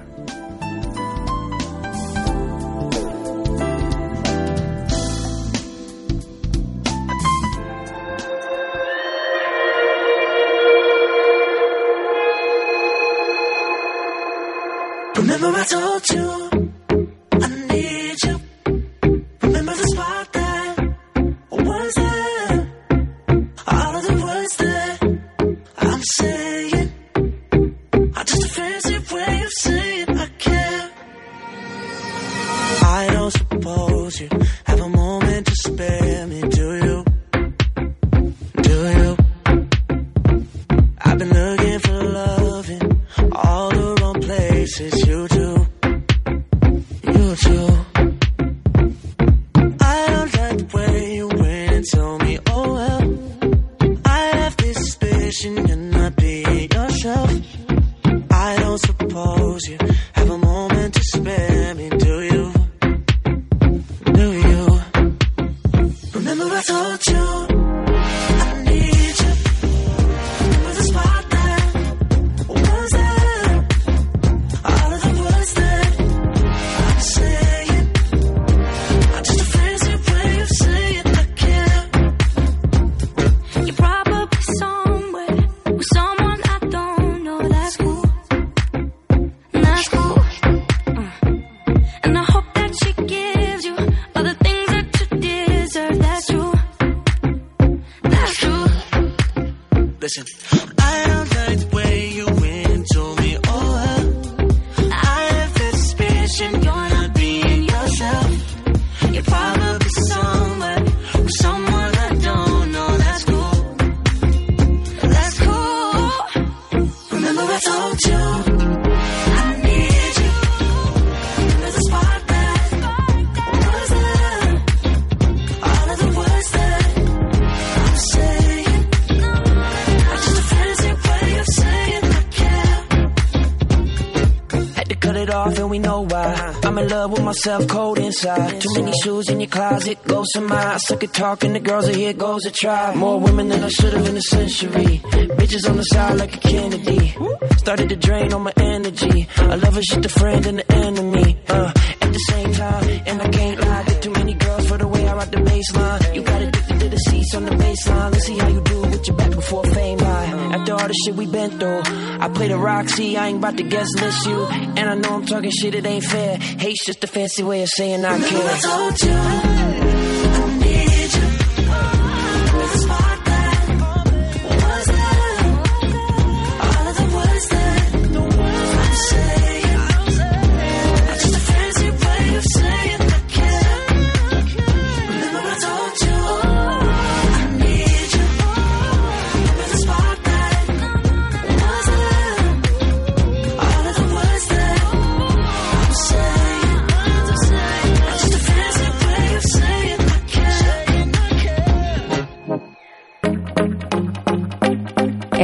Myself, 137.37 137.67
cold 137.67 137.99
inside. 137.99 138.61
Too 138.61 138.73
many 138.75 138.91
shoes 139.03 139.29
in 139.29 139.39
your 139.39 139.49
closet, 139.49 139.97
ghosts 140.05 140.35
of 140.35 140.43
mine. 140.43 140.67
I 140.67 140.77
suck 140.77 141.03
at 141.03 141.13
talking 141.13 141.53
to 141.53 141.59
girls, 141.59 141.87
and 141.87 141.95
here 141.95 142.13
goes 142.13 142.45
a 142.45 142.51
try. 142.51 142.95
More 142.95 143.19
women 143.19 143.49
than 143.49 143.63
I 143.63 143.69
should've 143.69 144.07
in 144.07 144.17
a 144.17 144.21
century. 144.21 145.01
Bitches 145.39 145.69
on 145.69 145.77
the 145.77 145.83
side 145.83 146.17
like 146.17 146.35
a 146.35 146.39
Kennedy. 146.39 147.15
Started 147.57 147.89
to 147.89 147.95
drain 147.95 148.33
on 148.33 148.41
my 148.41 148.53
energy. 148.57 149.27
I 149.37 149.55
love 149.55 149.75
her, 149.75 149.83
shit 149.83 150.01
the 150.01 150.09
friend 150.09 150.45
and 150.47 150.59
the 150.59 150.75
enemy. 150.75 151.37
Uh, 151.47 151.71
at 152.01 152.13
the 152.13 152.23
same 152.31 152.51
time, 152.53 152.83
and 153.05 153.21
I 153.21 153.29
can't 153.29 153.59
lie. 153.61 153.83
Get 153.83 154.01
too 154.01 154.11
many 154.11 154.33
girls 154.33 154.67
for 154.67 154.77
the 154.77 154.87
way 154.87 155.07
I 155.07 155.13
rock 155.13 155.29
the 155.29 155.37
baseline. 155.37 156.15
You 156.15 156.21
got 156.23 156.41
addicted 156.41 156.79
to 156.79 156.89
the 156.89 156.97
seats 156.97 157.35
on 157.35 157.45
the 157.45 157.51
baseline. 157.51 158.11
Let's 158.13 158.25
see 158.25 158.37
how 158.37 158.47
you 158.47 158.61
do 158.61 158.81
with 158.81 159.07
your 159.07 159.17
back 159.17 159.31
before 159.31 159.63
fame 159.65 159.97
lie. 159.99 160.25
After 160.55 160.73
all 160.73 160.87
the 160.87 160.95
shit 161.05 161.15
we 161.15 161.27
been 161.27 161.51
through, 161.59 161.81
I 162.27 162.29
play 162.29 162.49
the 162.49 162.57
Roxy. 162.57 163.15
I 163.15 163.27
ain't 163.27 163.37
about 163.37 163.55
to 163.55 163.63
guess 163.63 163.87
list 164.01 164.27
you. 164.27 164.45
And 164.47 164.89
I 164.89 164.95
know 164.95 165.15
I'm 165.15 165.25
talking 165.25 165.49
shit, 165.49 165.73
it 165.75 165.85
ain't 165.85 166.03
fair. 166.03 166.35
Hate's 166.35 166.85
just 166.85 167.01
a 167.05 167.07
fancy 167.07 167.41
way 167.41 167.63
of 167.63 167.69
saying 167.69 168.03
I 168.03 168.19
care. 168.19 168.49
I 168.53 168.59
told 168.59 169.01
you 169.01 169.56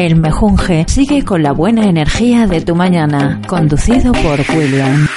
El 0.03 0.17
mejunje 0.17 0.83
sigue 0.89 1.23
con 1.23 1.41
la 1.43 1.53
buena 1.53 1.85
energía 1.85 2.45
de 2.45 2.59
tu 2.59 2.75
mañana, 2.75 3.39
conducido 3.47 4.11
por 4.11 4.37
William. 4.53 5.07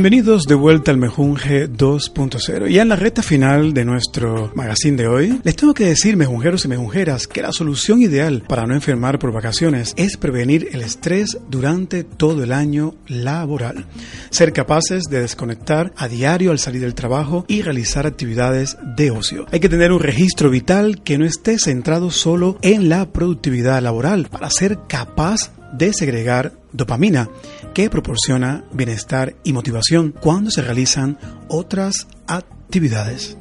Bienvenidos 0.00 0.44
de 0.44 0.54
vuelta 0.54 0.90
al 0.90 0.96
Mejunje 0.96 1.70
2.0. 1.70 2.68
Ya 2.70 2.80
en 2.80 2.88
la 2.88 2.96
recta 2.96 3.22
final 3.22 3.74
de 3.74 3.84
nuestro 3.84 4.50
magazine 4.54 4.96
de 4.96 5.06
hoy, 5.06 5.40
les 5.42 5.56
tengo 5.56 5.74
que 5.74 5.84
decir, 5.84 6.16
mejunjeros 6.16 6.64
y 6.64 6.68
mejunjeras, 6.68 7.26
que 7.26 7.42
la 7.42 7.52
solución 7.52 8.00
ideal 8.00 8.42
para 8.48 8.66
no 8.66 8.72
enfermar 8.72 9.18
por 9.18 9.30
vacaciones 9.30 9.92
es 9.98 10.16
prevenir 10.16 10.70
el 10.72 10.80
estrés 10.80 11.36
durante 11.50 12.02
todo 12.02 12.42
el 12.42 12.52
año 12.52 12.94
laboral. 13.08 13.84
Ser 14.30 14.54
capaces 14.54 15.04
de 15.10 15.20
desconectar 15.20 15.92
a 15.98 16.08
diario 16.08 16.50
al 16.50 16.58
salir 16.58 16.80
del 16.80 16.94
trabajo 16.94 17.44
y 17.46 17.60
realizar 17.60 18.06
actividades 18.06 18.78
de 18.96 19.10
ocio. 19.10 19.44
Hay 19.52 19.60
que 19.60 19.68
tener 19.68 19.92
un 19.92 20.00
registro 20.00 20.48
vital 20.48 21.02
que 21.02 21.18
no 21.18 21.26
esté 21.26 21.58
centrado 21.58 22.10
solo 22.10 22.56
en 22.62 22.88
la 22.88 23.12
productividad 23.12 23.82
laboral 23.82 24.28
para 24.30 24.48
ser 24.48 24.78
capaz 24.88 25.52
de 25.74 25.92
segregar 25.92 26.54
dopamina 26.72 27.28
que 27.74 27.90
proporciona 27.90 28.64
bienestar 28.72 29.34
y 29.44 29.52
motivación 29.52 30.12
cuando 30.12 30.50
se 30.50 30.62
realizan 30.62 31.18
otras 31.48 32.06
actividades. 32.26 33.36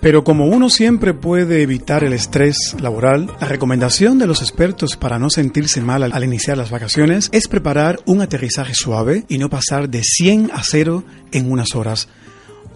Pero 0.00 0.24
como 0.24 0.46
uno 0.46 0.70
siempre 0.70 1.12
puede 1.12 1.60
evitar 1.60 2.04
el 2.04 2.14
estrés 2.14 2.74
laboral, 2.80 3.30
la 3.38 3.46
recomendación 3.46 4.18
de 4.18 4.26
los 4.26 4.40
expertos 4.40 4.96
para 4.96 5.18
no 5.18 5.28
sentirse 5.28 5.82
mal 5.82 6.02
al, 6.02 6.24
iniciar 6.24 6.56
las 6.56 6.70
vacaciones 6.70 7.28
es 7.32 7.48
preparar 7.48 8.00
un 8.06 8.22
aterrizaje 8.22 8.72
suave 8.74 9.26
y 9.28 9.36
no 9.36 9.50
pasar 9.50 9.90
de 9.90 10.02
100 10.02 10.52
a 10.54 10.62
0 10.64 11.04
en 11.32 11.52
unas 11.52 11.74
horas. 11.74 12.08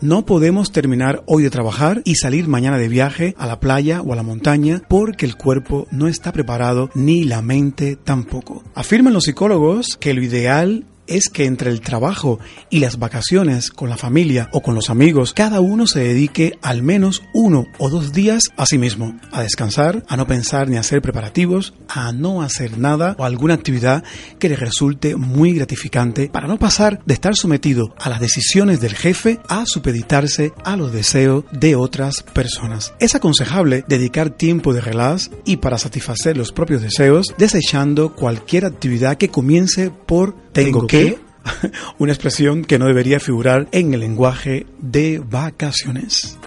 No 0.05 0.27
podemos 0.27 0.71
terminar 0.71 1.23
hoy 1.25 1.45
de 1.45 1.49
trabajar 1.49 2.03
y 2.05 2.17
salir 2.17 2.47
mañana 2.47 2.77
de 2.77 2.88
viaje 2.88 3.35
a 3.38 3.47
la 3.47 3.59
playa 3.59 4.03
o 4.03 4.12
a 4.12 4.17
la 4.17 4.23
montaña 4.23 4.83
porque 4.87 5.25
el 5.25 5.35
cuerpo 5.35 5.87
no 5.90 6.09
está 6.09 6.31
preparado 6.31 6.90
ni 6.95 7.25
la 7.25 7.40
mente 7.40 7.97
tampoco. 7.97 8.62
Afirman 8.75 9.14
los 9.14 9.25
psicólogos 9.25 9.97
que 9.97 10.12
lo 10.12 10.21
ideal 10.21 10.85
es 11.07 11.29
que 11.29 11.45
entre 11.45 11.71
el 11.71 11.81
trabajo 11.81 12.38
y 12.71 12.81
las 12.81 12.99
vacaciones 12.99 13.71
con 13.71 13.88
la 13.88 13.97
familia 13.97 14.49
o 14.53 14.62
con 14.62 14.75
los 14.75 14.90
amigos, 14.90 15.33
cada 15.35 15.61
uno 15.61 15.87
se 15.87 16.01
dedique 16.01 16.59
al 16.62 16.83
menos 16.83 17.23
uno 17.33 17.67
o 17.79 17.90
dos 17.90 18.12
días 18.12 18.45
a 18.57 18.67
sí 18.67 18.79
mismo, 18.79 19.19
a 19.33 19.43
descansar, 19.43 20.05
a 20.09 20.17
no 20.17 20.27
pensar 20.27 20.69
ni 20.69 20.77
hacer 20.77 21.03
preparativos, 21.03 21.75
a 21.88 22.12
no 22.12 22.43
hacer 22.43 22.79
nada 22.79 23.17
o 23.19 23.25
alguna 23.25 23.55
actividad 23.55 24.05
que 24.38 24.49
le 24.49 24.57
resulte 24.57 25.17
muy 25.17 25.53
gratificante 25.53 26.29
para 26.29 26.49
no 26.49 26.59
pasar 26.59 27.01
de 27.05 27.14
estar 27.14 27.35
sometido 27.37 27.95
a 27.99 28.09
las 28.09 28.21
decisiones 28.21 28.81
del 28.81 28.95
jefe 28.95 29.40
a 29.49 29.64
supeditarse 29.67 30.53
a 30.64 30.77
los 30.77 30.93
deseos 30.93 31.45
de 31.53 31.77
otras 31.77 32.23
personas. 32.23 32.95
Es 32.99 33.14
aconsejable 33.14 33.85
dedicar 33.88 34.31
tiempo 34.31 34.73
de 34.73 34.81
relax 34.81 35.31
y 35.45 35.57
para 35.59 35.79
satisfacer 35.79 36.37
los 36.37 36.53
propios 36.53 36.83
deseos, 36.83 37.35
desechando 37.38 38.14
cualquier 38.14 38.64
actividad 38.64 39.17
que 39.17 39.29
comience 39.29 39.90
por 39.90 40.44
tengo 40.55 40.87
que, 40.87 41.19
una 41.99 42.12
expresión 42.12 42.64
que 42.64 42.79
no 42.79 42.87
debería 42.87 43.21
figurar 43.21 43.69
en 43.73 43.93
el 43.93 44.01
lenguaje 44.01 44.67
de 44.81 45.19
vacaciones. 45.19 46.38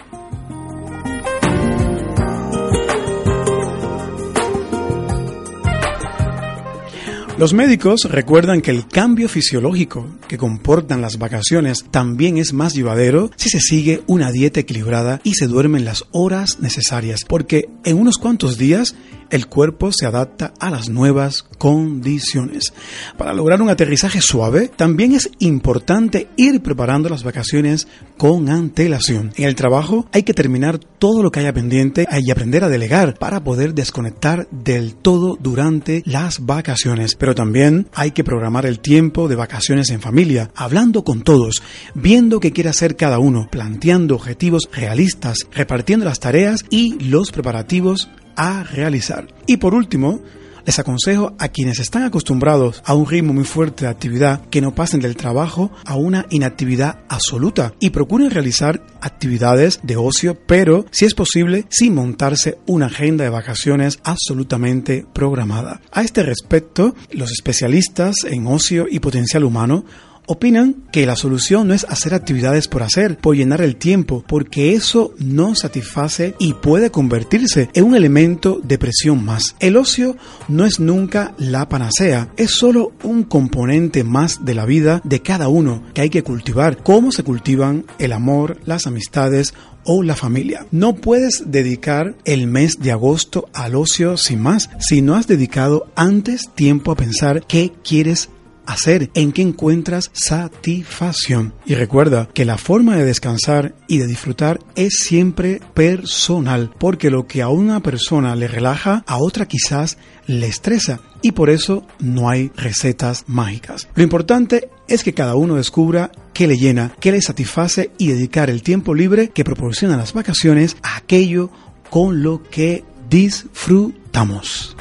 Los 7.38 7.54
médicos 7.54 8.06
recuerdan 8.10 8.62
que 8.62 8.72
el 8.72 8.88
cambio 8.88 9.30
fisiológico 9.30 10.08
que 10.28 10.40
comportan 10.40 11.02
las 11.02 11.20
vacaciones 11.20 11.86
también 11.92 12.40
es 12.40 12.52
más 12.52 12.74
llevadero 12.74 13.30
si 13.36 13.50
se 13.50 13.60
sigue 13.60 14.02
una 14.08 14.32
dieta 14.32 14.62
equilibrada 14.62 15.22
y 15.24 15.36
se 15.36 15.46
duermen 15.46 15.86
las 15.86 16.06
horas 16.14 16.58
necesarias, 16.62 17.26
porque 17.28 17.70
en 17.86 18.00
unos 18.00 18.18
cuantos 18.18 18.58
días 18.58 18.96
el 19.30 19.48
cuerpo 19.48 19.92
se 19.92 20.06
adapta 20.06 20.54
a 20.60 20.70
las 20.70 20.90
nuevas 20.90 21.44
condiciones. 21.58 22.74
Para 23.18 23.34
lograr 23.34 23.62
un 23.62 23.70
aterrizaje 23.70 24.22
suave, 24.22 24.70
también 24.76 25.14
es 25.14 25.30
importante 25.40 26.30
ir 26.38 26.62
preparando 26.62 27.10
las 27.10 27.24
vacaciones 27.24 27.88
con 28.18 28.50
antelación. 28.50 29.32
En 29.36 29.46
el 29.46 29.56
trabajo 29.56 30.08
hay 30.12 30.24
que 30.24 30.34
terminar 30.34 30.80
todo 30.80 31.24
lo 31.24 31.32
que 31.32 31.40
haya 31.40 31.54
pendiente 31.54 32.08
y 32.12 32.32
aprender 32.32 32.64
a 32.64 32.70
delegar 32.70 33.18
para 33.20 33.44
poder 33.44 33.74
desconectar 33.74 34.48
del 34.52 34.96
todo 34.96 35.38
durante 35.40 36.04
las 36.06 36.46
vacaciones. 36.46 37.16
Pero 37.16 37.36
también 37.36 37.88
hay 37.94 38.12
que 38.12 38.24
programar 38.24 38.66
el 38.66 38.80
tiempo 38.80 39.28
de 39.28 39.36
vacaciones 39.36 39.90
en 39.90 40.02
familia, 40.02 40.52
hablando 40.56 41.04
con 41.04 41.22
todos, 41.22 41.62
viendo 41.94 42.40
qué 42.40 42.52
quiere 42.52 42.70
hacer 42.70 42.96
cada 42.96 43.20
uno, 43.20 43.48
planteando 43.52 44.16
objetivos 44.16 44.70
realistas, 44.72 45.48
repartiendo 45.52 46.06
las 46.06 46.20
tareas 46.20 46.66
y 46.70 46.98
los 47.00 47.32
preparativos 47.32 48.10
a 48.38 48.64
realizar. 48.64 49.28
Y 49.46 49.58
por 49.58 49.74
último, 49.74 50.22
les 50.68 50.80
aconsejo 50.80 51.34
a 51.40 51.48
quienes 51.48 51.80
están 51.80 52.04
acostumbrados 52.04 52.84
a 52.86 52.94
un 52.94 53.08
ritmo 53.08 53.32
muy 53.32 53.46
fuerte 53.46 53.86
de 53.86 53.92
actividad 53.92 54.42
que 54.50 54.60
no 54.60 54.76
pasen 54.76 55.00
del 55.00 55.16
trabajo 55.16 55.72
a 55.86 55.96
una 55.96 56.26
inactividad 56.30 57.00
absoluta 57.08 57.74
y 57.80 57.92
procuren 57.92 58.32
realizar 58.32 58.86
actividades 59.00 59.80
de 59.84 59.96
ocio, 59.96 60.38
pero 60.46 60.86
si 60.92 61.06
es 61.06 61.14
posible, 61.14 61.66
sin 61.70 61.96
montarse 61.96 62.58
una 62.66 62.88
agenda 62.88 63.24
de 63.24 63.30
vacaciones 63.30 64.00
absolutamente 64.04 65.06
programada. 65.14 65.80
A 65.94 66.02
este 66.02 66.22
respecto, 66.22 66.96
los 67.12 67.32
especialistas 67.32 68.16
en 68.26 68.46
ocio 68.46 68.88
y 68.92 69.00
potencial 69.00 69.46
humano 69.46 69.86
Opinan 70.30 70.84
que 70.92 71.06
la 71.06 71.16
solución 71.16 71.70
no 71.70 71.74
es 71.74 71.86
hacer 71.86 72.14
actividades 72.14 72.68
por 72.68 72.84
hacer, 72.84 73.18
por 73.18 73.38
llenar 73.38 73.62
el 73.62 73.78
tiempo, 73.78 74.26
porque 74.28 74.74
eso 74.74 75.14
no 75.20 75.56
satisface 75.56 76.36
y 76.38 76.54
puede 76.54 76.92
convertirse 76.92 77.70
en 77.74 77.86
un 77.86 77.96
elemento 77.96 78.60
de 78.62 78.78
presión 78.78 79.24
más. 79.24 79.56
El 79.62 79.78
ocio 79.78 80.18
no 80.50 80.66
es 80.66 80.82
nunca 80.82 81.34
la 81.38 81.70
panacea, 81.70 82.34
es 82.36 82.52
solo 82.52 82.92
un 83.04 83.24
componente 83.24 84.04
más 84.04 84.44
de 84.44 84.54
la 84.54 84.66
vida 84.66 85.00
de 85.06 85.22
cada 85.22 85.48
uno 85.48 85.82
que 85.94 86.02
hay 86.02 86.10
que 86.10 86.24
cultivar. 86.24 86.84
¿Cómo 86.84 87.14
se 87.14 87.24
cultivan 87.24 87.86
el 87.98 88.12
amor, 88.12 88.60
las 88.66 88.86
amistades 88.86 89.54
o 89.88 90.04
la 90.04 90.16
familia. 90.16 90.68
No 90.70 90.96
puedes 90.96 91.44
dedicar 91.48 92.16
el 92.26 92.46
mes 92.46 92.80
de 92.80 92.92
agosto 92.92 93.48
al 93.54 93.74
ocio 93.74 94.18
sin 94.18 94.42
más 94.42 94.70
si 94.80 95.02
no 95.02 95.16
has 95.16 95.28
dedicado 95.28 95.88
antes 95.96 96.50
tiempo 96.54 96.92
a 96.92 96.96
pensar 96.96 97.46
qué 97.48 97.72
quieres 97.84 98.30
hacer, 98.68 99.10
en 99.14 99.32
qué 99.32 99.42
encuentras 99.42 100.12
satisfacción. 100.14 101.54
Y 101.66 101.76
recuerda 101.76 102.30
que 102.34 102.46
la 102.46 102.58
forma 102.58 102.96
de 102.96 103.06
descansar 103.06 103.74
y 103.88 103.98
de 103.98 104.08
disfrutar 104.08 104.60
es 104.76 105.00
siempre 105.00 105.60
personal, 105.74 106.72
porque 106.78 107.10
lo 107.10 107.28
que 107.28 107.42
a 107.42 107.50
una 107.50 107.82
persona 107.82 108.36
le 108.36 108.48
relaja, 108.48 109.04
a 109.08 109.18
otra 109.18 109.48
quizás 109.48 109.98
le 110.28 110.48
estresa 110.48 111.00
y 111.22 111.32
por 111.32 111.50
eso 111.50 111.86
no 112.00 112.30
hay 112.30 112.52
recetas 112.56 113.24
mágicas. 113.28 113.88
Lo 113.96 114.04
importante 114.04 114.70
es 114.88 115.04
que 115.04 115.14
cada 115.14 115.36
uno 115.36 115.56
descubra 115.56 116.12
qué 116.34 116.48
le 116.48 116.58
llena, 116.58 116.94
qué 117.00 117.12
le 117.12 117.22
satisface 117.22 117.92
y 117.98 118.08
dedicar 118.08 118.50
el 118.50 118.62
tiempo 118.62 118.94
libre 118.94 119.30
que 119.30 119.44
proporcionan 119.44 119.98
las 119.98 120.14
vacaciones 120.14 120.78
a 120.84 120.98
aquello 120.98 121.50
con 121.90 122.22
lo 122.22 122.44
que 122.44 122.84
disfrutamos. 123.10 124.77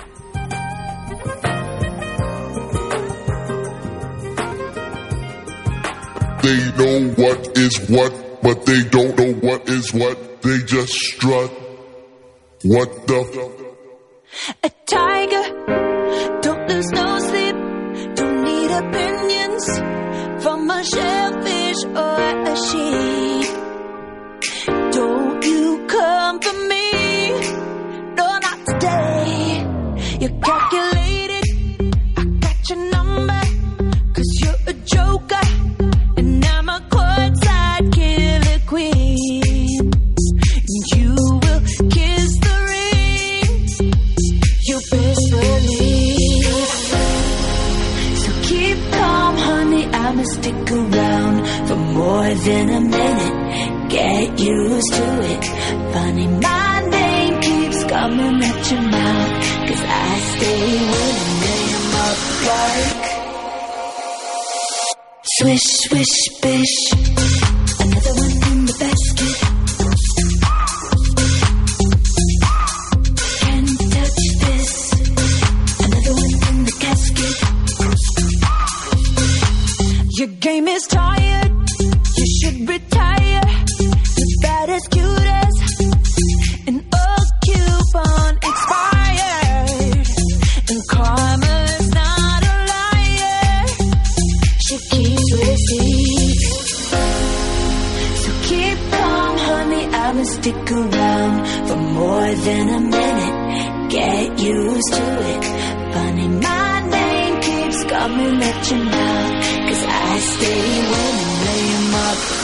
They 6.47 6.63
know 6.79 7.09
what 7.17 7.59
is 7.59 7.77
what, 7.91 8.41
but 8.41 8.67
they 8.67 8.85
don't 8.85 9.19
know 9.19 9.33
what 9.49 9.69
is 9.69 9.93
what. 9.93 10.43
They 10.43 10.59
just 10.59 10.93
strut. 10.93 11.51
What 12.63 13.09
the? 13.09 13.21
A 14.63 14.71
tiger, 14.87 15.43
don't 16.43 16.69
lose 16.69 16.91
no 16.93 17.19
sleep, 17.19 17.57
don't 18.15 18.45
need 18.45 18.71
opinions 18.71 19.65
from 20.45 20.71
a 20.71 20.85
shellfish 20.85 21.81
or 22.05 22.21
a 22.53 22.57
sheep. 22.67 23.49
Don't 24.93 25.45
you 25.45 25.85
come 25.89 26.41
for 26.41 26.57
me, 26.69 27.31
no, 28.15 28.27
not 28.47 28.59
today. 28.67 29.67
You're 30.21 30.39
calculated, 30.41 30.96
I'ma 50.17 50.25
stick 50.25 50.71
around 50.73 51.47
for 51.69 51.77
more 51.77 52.35
than 52.47 52.71
a 52.71 52.81
minute. 52.81 53.91
Get 53.91 54.41
used 54.41 54.95
to 54.95 55.21
it. 55.33 55.45
Funny, 55.93 56.27
my 56.27 56.81
name 56.89 57.41
keeps 57.43 57.85
coming 57.85 58.43
at 58.43 58.71
your 58.71 58.81
mouth. 58.81 59.33
Cause 59.69 59.83
I 59.85 60.19
stay 60.33 60.73
with 60.93 61.21
a 61.21 61.33
name 61.45 61.95
up 62.07 62.21
like. 62.49 63.07
Swish, 65.37 65.67
swish, 65.85 66.17
bish. 66.41 66.77
Another 67.79 68.15
one 68.15 68.33
in 68.53 68.65
the 68.65 68.77
basket. 68.81 69.46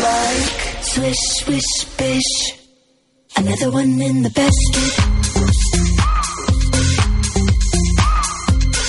Like 0.03 0.83
swish, 0.83 1.23
swish, 1.41 1.71
bish. 1.97 2.33
Another 3.37 3.71
one 3.71 4.01
in 4.01 4.23
the 4.23 4.31
basket. 4.31 4.93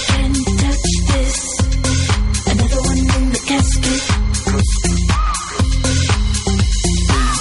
Can't 0.09 0.45
touch 0.61 0.89
this. 1.11 1.37
Another 2.51 2.81
one 2.89 2.97
in 2.97 3.25
the 3.33 3.41
casket. 3.49 4.03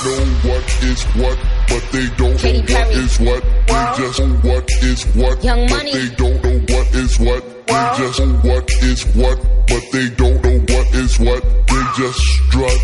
They 0.03 0.09
know 0.09 0.25
what 0.49 0.67
is 0.91 1.03
what, 1.21 1.39
but 1.69 1.83
they 1.93 2.07
don't 2.17 2.39
Katy 2.39 2.59
know 2.59 2.63
what 2.63 2.69
Perry. 2.69 2.95
is 3.05 3.21
what. 3.21 3.43
They 3.67 4.03
just 4.03 4.21
know 4.21 4.51
what 4.51 4.71
is 4.83 5.03
what, 5.17 5.45
Young 5.45 5.61
but 5.69 5.77
Money. 5.77 5.93
they 5.93 6.15
don't 6.17 6.45
know 6.45 6.59
what 6.75 6.95
is 6.95 7.19
what. 7.19 7.43
They 7.67 7.95
just 7.99 8.21
know 8.21 8.33
what 8.51 8.71
is 8.83 9.03
what, 9.17 9.39
but 9.69 9.83
they 9.93 10.09
don't 10.11 10.43
know 10.45 10.59
what 10.75 10.95
is 10.95 11.19
what. 11.21 11.43
They 11.69 11.83
just 11.97 12.19
strut. 12.21 12.79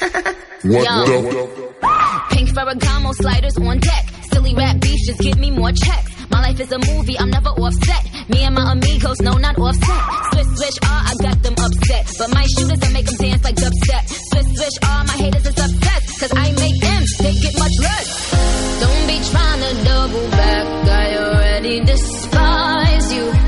What 0.00 0.84
Yo. 0.84 1.04
the? 1.04 1.66
Pink 2.30 2.50
Ferragamo 2.50 3.14
sliders 3.14 3.56
on 3.58 3.78
deck. 3.78 4.04
Silly 4.32 4.54
rap 4.54 4.80
beats 4.80 5.06
just 5.06 5.20
give 5.20 5.38
me 5.38 5.50
more 5.50 5.72
checks. 5.72 6.10
My 6.30 6.40
life 6.40 6.60
is 6.60 6.72
a 6.72 6.78
movie, 6.78 7.18
I'm 7.18 7.30
never 7.30 7.50
offset. 7.50 8.04
Me 8.28 8.42
and 8.42 8.54
my 8.54 8.72
amigos, 8.72 9.20
no, 9.20 9.32
not 9.32 9.56
offset. 9.58 10.02
Swish, 10.32 10.46
swish, 10.58 10.78
ah, 10.84 11.10
I 11.10 11.22
got 11.22 11.42
them 11.42 11.54
upset. 11.54 12.04
But 12.18 12.34
my 12.34 12.44
shooters, 12.46 12.82
I 12.82 12.92
make 12.92 13.06
them 13.06 13.16
dance 13.16 13.44
like 13.44 13.56
dubstep. 13.56 14.04
Swish, 14.08 14.56
swish, 14.56 14.76
ah, 14.82 15.04
my 15.06 15.14
haters 15.14 15.46
is 15.46 15.58
upset. 15.58 16.02
Cause 16.20 16.32
I 16.34 16.50
make 16.52 16.80
them, 16.80 17.02
they 17.20 17.34
get 17.34 17.58
much 17.58 17.76
less. 17.80 18.80
Don't 18.80 19.06
be 19.06 19.18
trying 19.30 19.60
to 19.60 19.84
double 19.84 20.30
back, 20.30 20.66
I 20.88 21.16
already 21.18 21.84
despise 21.84 23.14
you. 23.14 23.45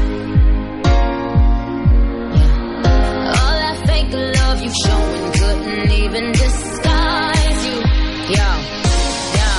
You 4.62 4.70
showing 4.70 5.32
couldn't 5.32 5.90
even 5.92 6.32
disguise 6.32 7.66
you. 7.66 7.78
Yo, 8.34 8.48
yo. 9.38 9.50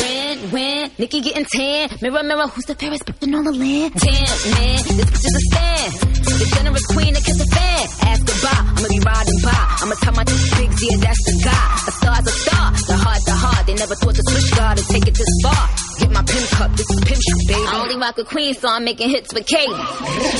When, 0.00 0.38
when, 0.50 0.90
Nikki 0.98 1.20
getting 1.20 1.44
tan. 1.44 1.90
Mirror, 2.00 2.22
mirror, 2.22 2.48
who's 2.48 2.64
the 2.64 2.74
fairest 2.74 3.04
bitch 3.04 3.22
in 3.22 3.34
all 3.34 3.44
the 3.44 3.52
land? 3.52 3.92
Damn, 3.94 4.14
man, 4.54 4.80
this 4.96 5.10
bitch 5.10 5.24
is 5.28 5.34
a 5.36 5.56
fan. 5.56 6.16
The 6.36 6.52
generous 6.54 6.86
queen 6.86 7.12
that 7.14 7.24
kiss 7.24 7.40
a 7.40 7.46
fan. 7.46 7.84
Ask 8.08 8.26
goodbye, 8.26 8.64
I'ma 8.76 8.88
be 8.88 9.00
riding 9.00 9.40
by. 9.44 9.62
I'ma 9.82 9.94
tell 10.00 10.14
my 10.14 10.24
bigs, 10.24 10.78
yeah, 10.84 10.96
that's 11.00 11.22
the 11.24 11.34
guy. 11.44 11.66
A 11.86 11.92
star's 11.92 12.26
a 12.26 12.34
star, 12.44 12.72
the 12.72 12.96
heart's 12.96 13.24
the 13.24 13.32
heart. 13.32 13.66
They 13.66 13.74
never 13.74 13.94
thought 13.94 14.14
to 14.14 14.22
switch 14.24 14.50
guard 14.56 14.78
to 14.78 14.84
take 14.88 15.06
it 15.06 15.14
this 15.14 15.32
far. 15.42 15.64
Get 16.00 16.10
my 16.12 16.22
pimp 16.22 16.48
cup, 16.56 16.70
this 16.76 16.88
is 16.90 17.00
pimp 17.04 17.20
shit, 17.20 17.48
baby. 17.48 17.66
I 17.68 17.82
only 17.82 17.96
rock 17.96 18.18
a 18.18 18.24
queen, 18.24 18.54
so 18.54 18.68
I'm 18.68 18.84
making 18.84 19.10
hits 19.10 19.32
with 19.32 19.46
Katie. 19.46 19.72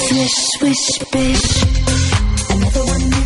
Swish, 0.08 0.36
swish, 0.56 0.84
bish. 1.12 1.46
Another 2.50 2.84
one 2.84 3.25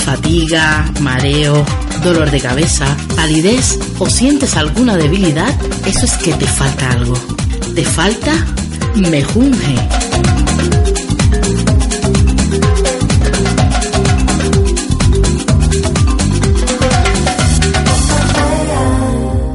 fatiga, 0.00 0.90
mareo, 1.00 1.64
dolor 2.02 2.30
de 2.30 2.40
cabeza, 2.40 2.96
palidez 3.14 3.78
o 3.98 4.08
sientes 4.08 4.56
alguna 4.56 4.96
debilidad, 4.96 5.54
eso 5.86 6.04
es 6.04 6.16
que 6.16 6.32
te 6.32 6.46
falta 6.46 6.90
algo. 6.90 7.14
¿Te 7.74 7.84
falta? 7.84 8.32
Mejunje. 8.96 9.76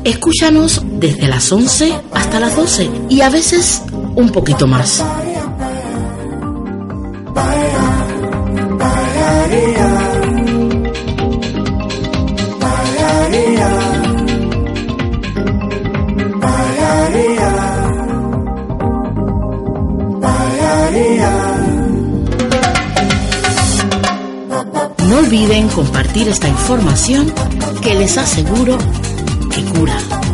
Escúchanos 0.03 0.81
desde 0.83 1.27
las 1.27 1.51
11 1.51 1.93
hasta 2.13 2.39
las 2.39 2.55
12 2.55 2.89
y 3.09 3.21
a 3.21 3.29
veces 3.29 3.81
un 4.15 4.29
poquito 4.29 4.67
más. 4.67 5.03
Esta 26.23 26.47
información 26.47 27.31
que 27.81 27.93
les 27.93 28.17
aseguro 28.17 28.77
que 29.53 29.63
cura. 29.65 30.24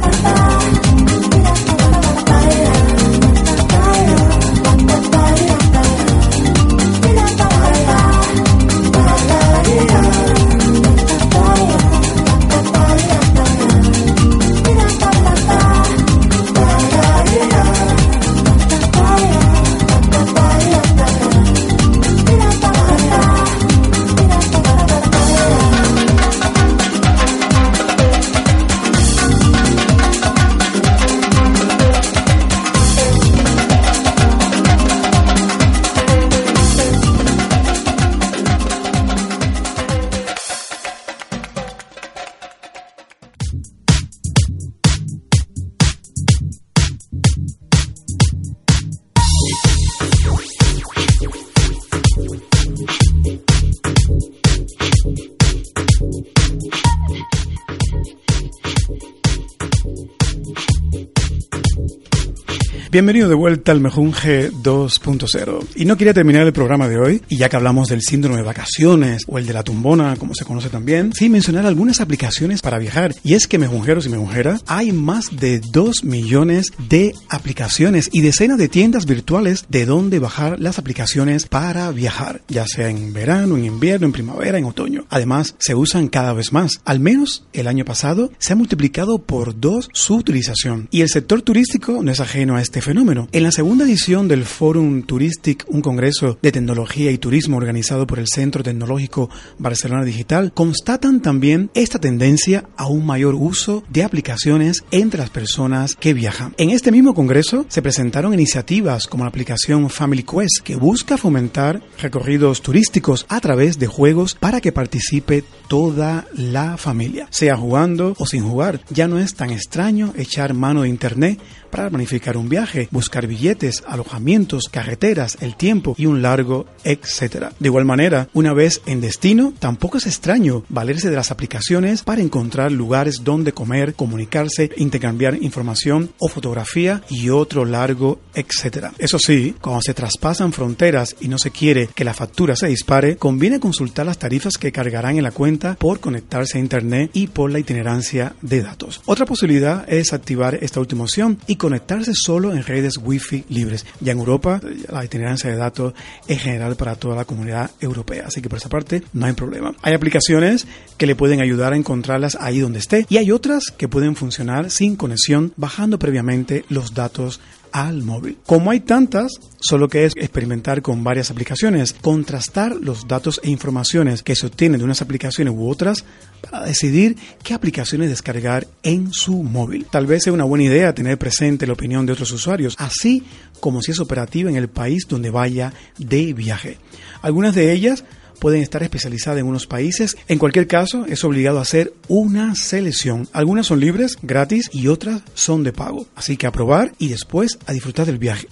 Bienvenido 62.91 63.29
de 63.29 63.35
vuelta 63.35 63.71
al 63.71 63.79
Mejunje 63.79 64.51
2.0. 64.51 65.65
Y 65.77 65.85
no 65.85 65.95
quería 65.95 66.13
terminar 66.13 66.45
el 66.45 66.51
programa 66.51 66.89
de 66.89 66.97
hoy, 66.97 67.21
y 67.29 67.37
ya 67.37 67.47
que 67.47 67.55
hablamos 67.55 67.87
del 67.87 68.01
síndrome 68.01 68.35
de 68.35 68.43
vacaciones 68.43 69.23
o 69.27 69.37
el 69.37 69.47
de 69.47 69.53
la 69.53 69.63
tumbona, 69.63 70.17
como 70.17 70.35
se 70.35 70.43
conoce 70.43 70.67
también, 70.67 71.13
sin 71.13 71.31
mencionar 71.31 71.65
algunas 71.65 72.01
aplicaciones 72.01 72.61
para 72.61 72.79
viajar. 72.79 73.15
Y 73.23 73.35
es 73.35 73.47
que 73.47 73.57
mejunjeros 73.57 74.07
y 74.07 74.09
mejunjeras, 74.09 74.65
hay 74.67 74.91
más 74.91 75.27
de 75.31 75.61
2 75.61 76.03
millones 76.03 76.73
de 76.89 77.13
aplicaciones 77.29 78.09
y 78.11 78.23
decenas 78.23 78.57
de 78.57 78.67
tiendas 78.67 79.05
virtuales 79.05 79.63
de 79.69 79.85
donde 79.85 80.19
bajar 80.19 80.59
las 80.59 80.77
aplicaciones 80.77 81.45
para 81.45 81.89
viajar, 81.91 82.41
ya 82.49 82.65
sea 82.67 82.89
en 82.89 83.13
verano, 83.13 83.55
en 83.55 83.63
invierno, 83.63 84.05
en 84.05 84.11
primavera, 84.11 84.57
en 84.57 84.65
otoño. 84.65 85.05
Además, 85.09 85.55
se 85.59 85.75
usan 85.75 86.09
cada 86.09 86.33
vez 86.33 86.51
más. 86.51 86.81
Al 86.83 86.99
menos 86.99 87.45
el 87.53 87.69
año 87.69 87.85
pasado 87.85 88.33
se 88.37 88.51
ha 88.51 88.57
multiplicado 88.57 89.19
por 89.19 89.57
dos 89.57 89.87
su 89.93 90.15
utilización. 90.15 90.89
Y 90.91 90.99
el 90.99 91.07
sector 91.07 91.41
turístico 91.41 92.03
no 92.03 92.11
es 92.11 92.19
ajeno 92.19 92.57
a 92.57 92.61
este 92.61 92.80
fenómeno. 92.82 93.27
En 93.32 93.43
la 93.43 93.51
segunda 93.51 93.86
edición 93.86 94.27
del 94.27 94.45
Forum 94.45 95.03
Touristic, 95.03 95.65
un 95.67 95.82
congreso 95.82 96.38
de 96.41 96.51
tecnología 96.51 97.11
y 97.11 97.17
turismo 97.17 97.57
organizado 97.57 98.07
por 98.07 98.19
el 98.19 98.27
Centro 98.27 98.63
Tecnológico 98.63 99.29
Barcelona 99.57 100.03
Digital, 100.03 100.51
constatan 100.53 101.21
también 101.21 101.69
esta 101.73 101.99
tendencia 101.99 102.65
a 102.77 102.88
un 102.88 103.05
mayor 103.05 103.36
uso 103.36 103.84
de 103.89 104.03
aplicaciones 104.03 104.84
entre 104.91 105.19
las 105.19 105.29
personas 105.29 105.95
que 105.95 106.13
viajan. 106.13 106.53
En 106.57 106.69
este 106.69 106.91
mismo 106.91 107.13
congreso 107.13 107.65
se 107.69 107.82
presentaron 107.82 108.34
iniciativas 108.34 109.07
como 109.07 109.23
la 109.23 109.29
aplicación 109.29 109.89
Family 109.89 110.23
Quest, 110.23 110.59
que 110.63 110.75
busca 110.75 111.17
fomentar 111.17 111.82
recorridos 111.99 112.61
turísticos 112.61 113.25
a 113.29 113.39
través 113.39 113.79
de 113.79 113.88
juegos 113.88 114.36
para 114.36 114.61
que 114.61 114.71
participe 114.71 115.43
toda 115.67 116.27
la 116.36 116.77
familia, 116.77 117.27
sea 117.29 117.55
jugando 117.55 118.15
o 118.17 118.25
sin 118.25 118.43
jugar. 118.43 118.82
Ya 118.89 119.07
no 119.07 119.19
es 119.19 119.36
tan 119.36 119.51
extraño 119.51 120.13
echar 120.17 120.53
mano 120.53 120.82
de 120.82 120.89
internet 120.89 121.39
para 121.72 121.89
planificar 121.89 122.38
un 122.38 122.49
viaje, 122.49 122.88
buscar 122.91 123.28
billetes, 123.28 123.84
alojamientos, 123.88 124.65
carreteras, 124.69 125.38
el 125.41 125.55
tiempo 125.55 125.95
y 125.97 126.05
un 126.05 126.22
largo 126.22 126.67
etcétera. 126.84 127.53
De 127.59 127.67
igual 127.67 127.86
manera, 127.86 128.28
una 128.34 128.53
vez 128.53 128.82
en 128.86 129.01
destino, 129.01 129.53
tampoco 129.57 129.97
es 129.97 130.05
extraño 130.05 130.63
valerse 130.69 131.09
de 131.09 131.15
las 131.15 131.32
aplicaciones 131.32 132.03
para 132.03 132.22
encontrar 132.22 132.72
lugares 132.72 133.24
donde 133.24 133.53
comer, 133.53 133.95
comunicarse, 133.95 134.69
intercambiar 134.78 135.38
información 135.41 136.11
o 136.19 136.28
fotografía 136.28 137.01
y 137.09 137.30
otro 137.30 137.65
largo 137.65 138.19
etcétera. 138.34 138.93
Eso 138.97 139.17
sí, 139.19 139.55
cuando 139.61 139.82
se 139.82 139.93
traspasan 139.93 140.53
fronteras 140.53 141.15
y 141.19 141.28
no 141.28 141.38
se 141.38 141.51
quiere 141.51 141.88
que 141.88 142.03
la 142.03 142.13
factura 142.13 142.55
se 142.55 142.67
dispare, 142.67 143.17
conviene 143.17 143.59
consultar 143.59 144.05
las 144.05 144.19
tarifas 144.19 144.57
que 144.57 144.72
cargarán 144.72 145.17
en 145.17 145.24
la 145.24 145.32
cuenta 145.32 145.76
por 145.76 145.99
conectarse 145.99 146.57
a 146.57 146.61
internet 146.61 147.11
y 147.13 147.28
por 147.28 147.51
la 147.51 147.59
itinerancia 147.59 148.36
de 148.41 148.61
datos. 148.61 149.01
Otra 149.05 149.26
posibilidad 149.26 149.86
es 149.91 150.13
activar 150.13 150.55
esta 150.61 150.80
última 150.80 151.03
opción 151.03 151.38
y 151.47 151.55
conectarse 151.62 152.14
solo 152.16 152.53
en 152.53 152.64
redes 152.64 152.97
wifi 152.97 153.45
libres. 153.49 153.86
Ya 153.99 154.14
en 154.14 154.18
Europa 154.18 154.59
la 154.89 155.05
itinerancia 155.05 155.47
de 155.47 155.57
datos 155.57 155.93
es 156.28 156.41
general 156.41 156.76
para 156.76 156.95
toda 156.95 157.16
la 157.16 157.26
comunidad 157.26 157.70
europea, 157.80 158.26
así 158.26 158.41
que 158.41 158.49
por 158.49 158.57
esa 158.57 158.68
parte 158.68 159.03
no 159.14 159.28
hay 159.28 159.34
problema. 159.34 159.76
Hay 159.84 159.93
aplicaciones 159.93 160.66
que 160.97 161.05
le 161.05 161.16
pueden 161.16 161.39
ayudar 161.39 161.74
a 161.74 161.76
encontrarlas 161.76 162.36
ahí 162.41 162.62
donde 162.62 162.80
esté 162.80 163.05
y 163.09 163.18
hay 163.18 163.30
otras 163.30 163.66
que 163.66 163.88
pueden 163.88 164.16
funcionar 164.16 164.72
sin 164.72 164.95
conexión 164.95 165.53
bajando 165.55 165.99
previamente 165.99 166.66
los 166.68 166.95
datos 166.95 167.39
al 167.72 168.03
móvil. 168.03 168.38
Como 168.45 168.72
hay 168.72 168.82
tantas, 168.82 169.32
solo 169.59 169.88
que 169.88 170.05
es 170.05 170.13
experimentar 170.15 170.82
con 170.82 171.03
varias 171.03 171.32
aplicaciones, 171.32 171.93
contrastar 171.93 172.76
los 172.76 173.07
datos 173.07 173.39
e 173.43 173.49
informaciones 173.49 174.24
que 174.24 174.36
se 174.36 174.47
obtienen 174.47 174.80
de 174.80 174.86
unas 174.86 175.01
aplicaciones 175.01 175.53
u 175.55 175.69
otras 175.69 176.05
para 176.41 176.65
decidir 176.65 177.15
qué 177.43 177.53
aplicaciones 177.53 178.09
descargar 178.09 178.67
en 178.84 179.11
su 179.13 179.43
móvil. 179.43 179.86
Tal 179.89 180.05
vez 180.05 180.24
sea 180.24 180.34
una 180.34 180.43
buena 180.43 180.65
idea 180.65 180.93
tener 180.93 181.17
presente 181.17 181.67
la 181.67 181.74
opinión 181.74 182.05
de 182.05 182.13
otros 182.13 182.32
usuarios, 182.32 182.76
así 182.78 183.24
como 183.59 183.82
si 183.82 183.91
es 183.91 183.99
operativa 183.99 184.49
en 184.49 184.55
el 184.55 184.67
país 184.67 185.05
donde 185.07 185.30
vaya 185.30 185.74
de 185.97 186.34
viaje. 186.34 186.78
Algunas 187.22 187.55
de 187.55 187.72
ellas 187.72 188.03
pueden 188.41 188.63
estar 188.63 188.81
especializadas 188.81 189.39
en 189.39 189.45
unos 189.45 189.67
países. 189.67 190.17
En 190.27 190.39
cualquier 190.39 190.65
caso, 190.65 191.05
es 191.05 191.23
obligado 191.23 191.59
a 191.59 191.61
hacer 191.61 191.93
una 192.07 192.55
selección. 192.55 193.29
Algunas 193.33 193.67
son 193.67 193.79
libres, 193.79 194.17
gratis 194.23 194.67
y 194.73 194.87
otras 194.87 195.21
son 195.35 195.63
de 195.63 195.71
pago. 195.71 196.07
Así 196.15 196.37
que 196.37 196.47
a 196.47 196.51
probar 196.51 196.91
y 196.97 197.09
después 197.09 197.59
a 197.67 197.71
disfrutar 197.71 198.07
del 198.07 198.17
viaje. 198.17 198.47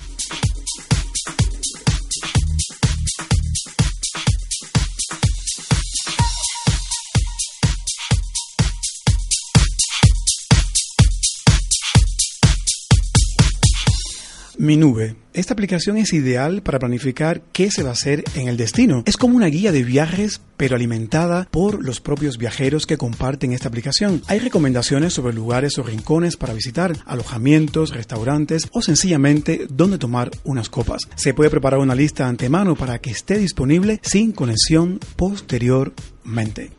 Mi 14.59 14.75
nube. 14.75 15.15
Esta 15.31 15.53
aplicación 15.53 15.95
es 15.95 16.11
ideal 16.11 16.61
para 16.61 16.79
planificar 16.79 17.41
qué 17.53 17.71
se 17.71 17.81
va 17.81 17.91
a 17.91 17.93
hacer 17.93 18.25
en 18.35 18.49
el 18.49 18.57
destino. 18.57 19.03
Es 19.05 19.15
como 19.15 19.37
una 19.37 19.45
guía 19.45 19.71
de 19.71 19.83
viajes, 19.83 20.41
pero 20.57 20.75
alimentada 20.75 21.47
por 21.49 21.81
los 21.81 22.01
propios 22.01 22.37
viajeros 22.37 22.85
que 22.85 22.97
comparten 22.97 23.53
esta 23.53 23.69
aplicación. 23.69 24.21
Hay 24.27 24.39
recomendaciones 24.39 25.13
sobre 25.13 25.33
lugares 25.33 25.77
o 25.77 25.83
rincones 25.83 26.35
para 26.35 26.53
visitar, 26.53 26.93
alojamientos, 27.05 27.95
restaurantes 27.95 28.67
o 28.73 28.81
sencillamente 28.81 29.65
dónde 29.69 29.97
tomar 29.97 30.29
unas 30.43 30.67
copas. 30.67 31.03
Se 31.15 31.33
puede 31.33 31.49
preparar 31.49 31.79
una 31.79 31.95
lista 31.95 32.27
antemano 32.27 32.75
para 32.75 32.99
que 32.99 33.11
esté 33.11 33.37
disponible 33.37 34.01
sin 34.03 34.33
conexión 34.33 34.99
posteriormente. 35.15 36.71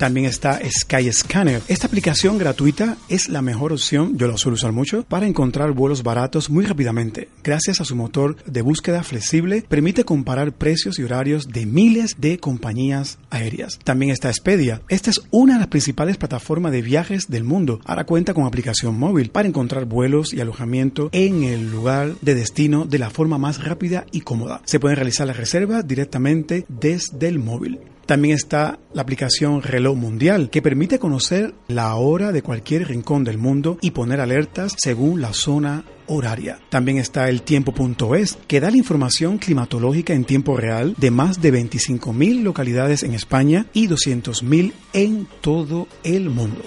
También 0.00 0.24
está 0.24 0.58
Skyscanner. 0.66 1.60
Esta 1.68 1.86
aplicación 1.86 2.38
gratuita 2.38 2.96
es 3.10 3.28
la 3.28 3.42
mejor 3.42 3.74
opción, 3.74 4.16
yo 4.16 4.28
la 4.28 4.38
suelo 4.38 4.54
usar 4.54 4.72
mucho, 4.72 5.02
para 5.02 5.26
encontrar 5.26 5.72
vuelos 5.72 6.02
baratos 6.02 6.48
muy 6.48 6.64
rápidamente. 6.64 7.28
Gracias 7.44 7.82
a 7.82 7.84
su 7.84 7.94
motor 7.96 8.42
de 8.46 8.62
búsqueda 8.62 9.02
flexible, 9.02 9.62
permite 9.68 10.04
comparar 10.04 10.52
precios 10.52 10.98
y 10.98 11.02
horarios 11.02 11.48
de 11.48 11.66
miles 11.66 12.16
de 12.18 12.38
compañías 12.38 13.18
aéreas. 13.28 13.78
También 13.84 14.10
está 14.10 14.30
Expedia. 14.30 14.80
Esta 14.88 15.10
es 15.10 15.20
una 15.30 15.52
de 15.52 15.58
las 15.58 15.68
principales 15.68 16.16
plataformas 16.16 16.72
de 16.72 16.80
viajes 16.80 17.28
del 17.28 17.44
mundo. 17.44 17.80
Ahora 17.84 18.06
cuenta 18.06 18.32
con 18.32 18.46
aplicación 18.46 18.98
móvil 18.98 19.28
para 19.28 19.48
encontrar 19.48 19.84
vuelos 19.84 20.32
y 20.32 20.40
alojamiento 20.40 21.10
en 21.12 21.42
el 21.42 21.70
lugar 21.70 22.14
de 22.22 22.34
destino 22.34 22.86
de 22.86 23.00
la 23.00 23.10
forma 23.10 23.36
más 23.36 23.62
rápida 23.62 24.06
y 24.12 24.22
cómoda. 24.22 24.62
Se 24.64 24.80
pueden 24.80 24.96
realizar 24.96 25.26
las 25.26 25.36
reservas 25.36 25.86
directamente 25.86 26.64
desde 26.70 27.28
el 27.28 27.38
móvil. 27.38 27.80
También 28.10 28.34
está 28.34 28.80
la 28.92 29.02
aplicación 29.02 29.62
Reloj 29.62 29.96
Mundial, 29.96 30.50
que 30.50 30.62
permite 30.62 30.98
conocer 30.98 31.54
la 31.68 31.94
hora 31.94 32.32
de 32.32 32.42
cualquier 32.42 32.88
rincón 32.88 33.22
del 33.22 33.38
mundo 33.38 33.78
y 33.82 33.92
poner 33.92 34.18
alertas 34.20 34.74
según 34.76 35.20
la 35.20 35.32
zona 35.32 35.84
horaria. 36.08 36.58
También 36.70 36.98
está 36.98 37.28
el 37.28 37.42
tiempo.es, 37.42 38.36
que 38.48 38.58
da 38.58 38.72
la 38.72 38.78
información 38.78 39.38
climatológica 39.38 40.12
en 40.12 40.24
tiempo 40.24 40.56
real 40.56 40.96
de 40.98 41.12
más 41.12 41.40
de 41.40 41.52
25.000 41.52 42.42
localidades 42.42 43.04
en 43.04 43.14
España 43.14 43.66
y 43.72 43.86
200.000 43.86 44.72
en 44.92 45.28
todo 45.40 45.86
el 46.02 46.30
mundo. 46.30 46.62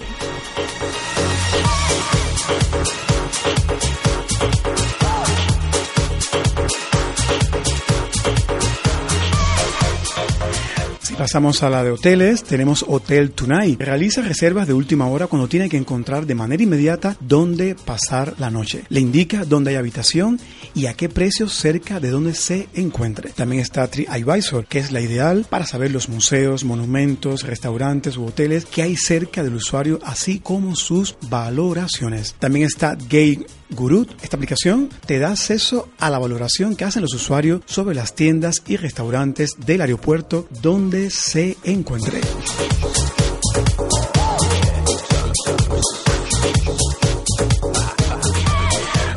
Pasamos 11.14 11.62
a 11.62 11.70
la 11.70 11.84
de 11.84 11.90
hoteles, 11.90 12.42
tenemos 12.42 12.84
Hotel 12.86 13.30
Tonight. 13.30 13.80
Realiza 13.80 14.22
reservas 14.22 14.66
de 14.66 14.74
última 14.74 15.06
hora 15.06 15.26
cuando 15.26 15.48
tiene 15.48 15.68
que 15.68 15.76
encontrar 15.76 16.26
de 16.26 16.34
manera 16.34 16.62
inmediata 16.62 17.16
dónde 17.20 17.74
pasar 17.74 18.34
la 18.38 18.50
noche. 18.50 18.84
Le 18.88 19.00
indica 19.00 19.44
dónde 19.44 19.70
hay 19.70 19.76
habitación 19.76 20.40
y 20.74 20.86
a 20.86 20.94
qué 20.94 21.08
precio 21.08 21.48
cerca 21.48 22.00
de 22.00 22.10
donde 22.10 22.34
se 22.34 22.68
encuentre. 22.74 23.30
También 23.30 23.62
está 23.62 23.86
TripAdvisor, 23.86 24.66
que 24.66 24.78
es 24.78 24.92
la 24.92 25.00
ideal 25.00 25.46
para 25.48 25.66
saber 25.66 25.92
los 25.92 26.08
museos, 26.08 26.64
monumentos, 26.64 27.42
restaurantes 27.42 28.16
u 28.16 28.26
hoteles 28.26 28.64
que 28.64 28.82
hay 28.82 28.96
cerca 28.96 29.42
del 29.42 29.54
usuario, 29.54 30.00
así 30.04 30.40
como 30.40 30.74
sus 30.74 31.16
valoraciones. 31.28 32.34
También 32.38 32.66
está 32.66 32.96
Gay 33.08 33.44
Gurut, 33.70 34.10
esta 34.22 34.36
aplicación 34.36 34.90
te 35.06 35.18
da 35.18 35.30
acceso 35.30 35.88
a 35.98 36.10
la 36.10 36.18
valoración 36.18 36.76
que 36.76 36.84
hacen 36.84 37.02
los 37.02 37.14
usuarios 37.14 37.62
sobre 37.66 37.94
las 37.94 38.14
tiendas 38.14 38.62
y 38.66 38.76
restaurantes 38.76 39.50
del 39.58 39.80
aeropuerto 39.80 40.46
donde 40.62 41.10
se 41.10 41.56
encuentre. 41.64 42.20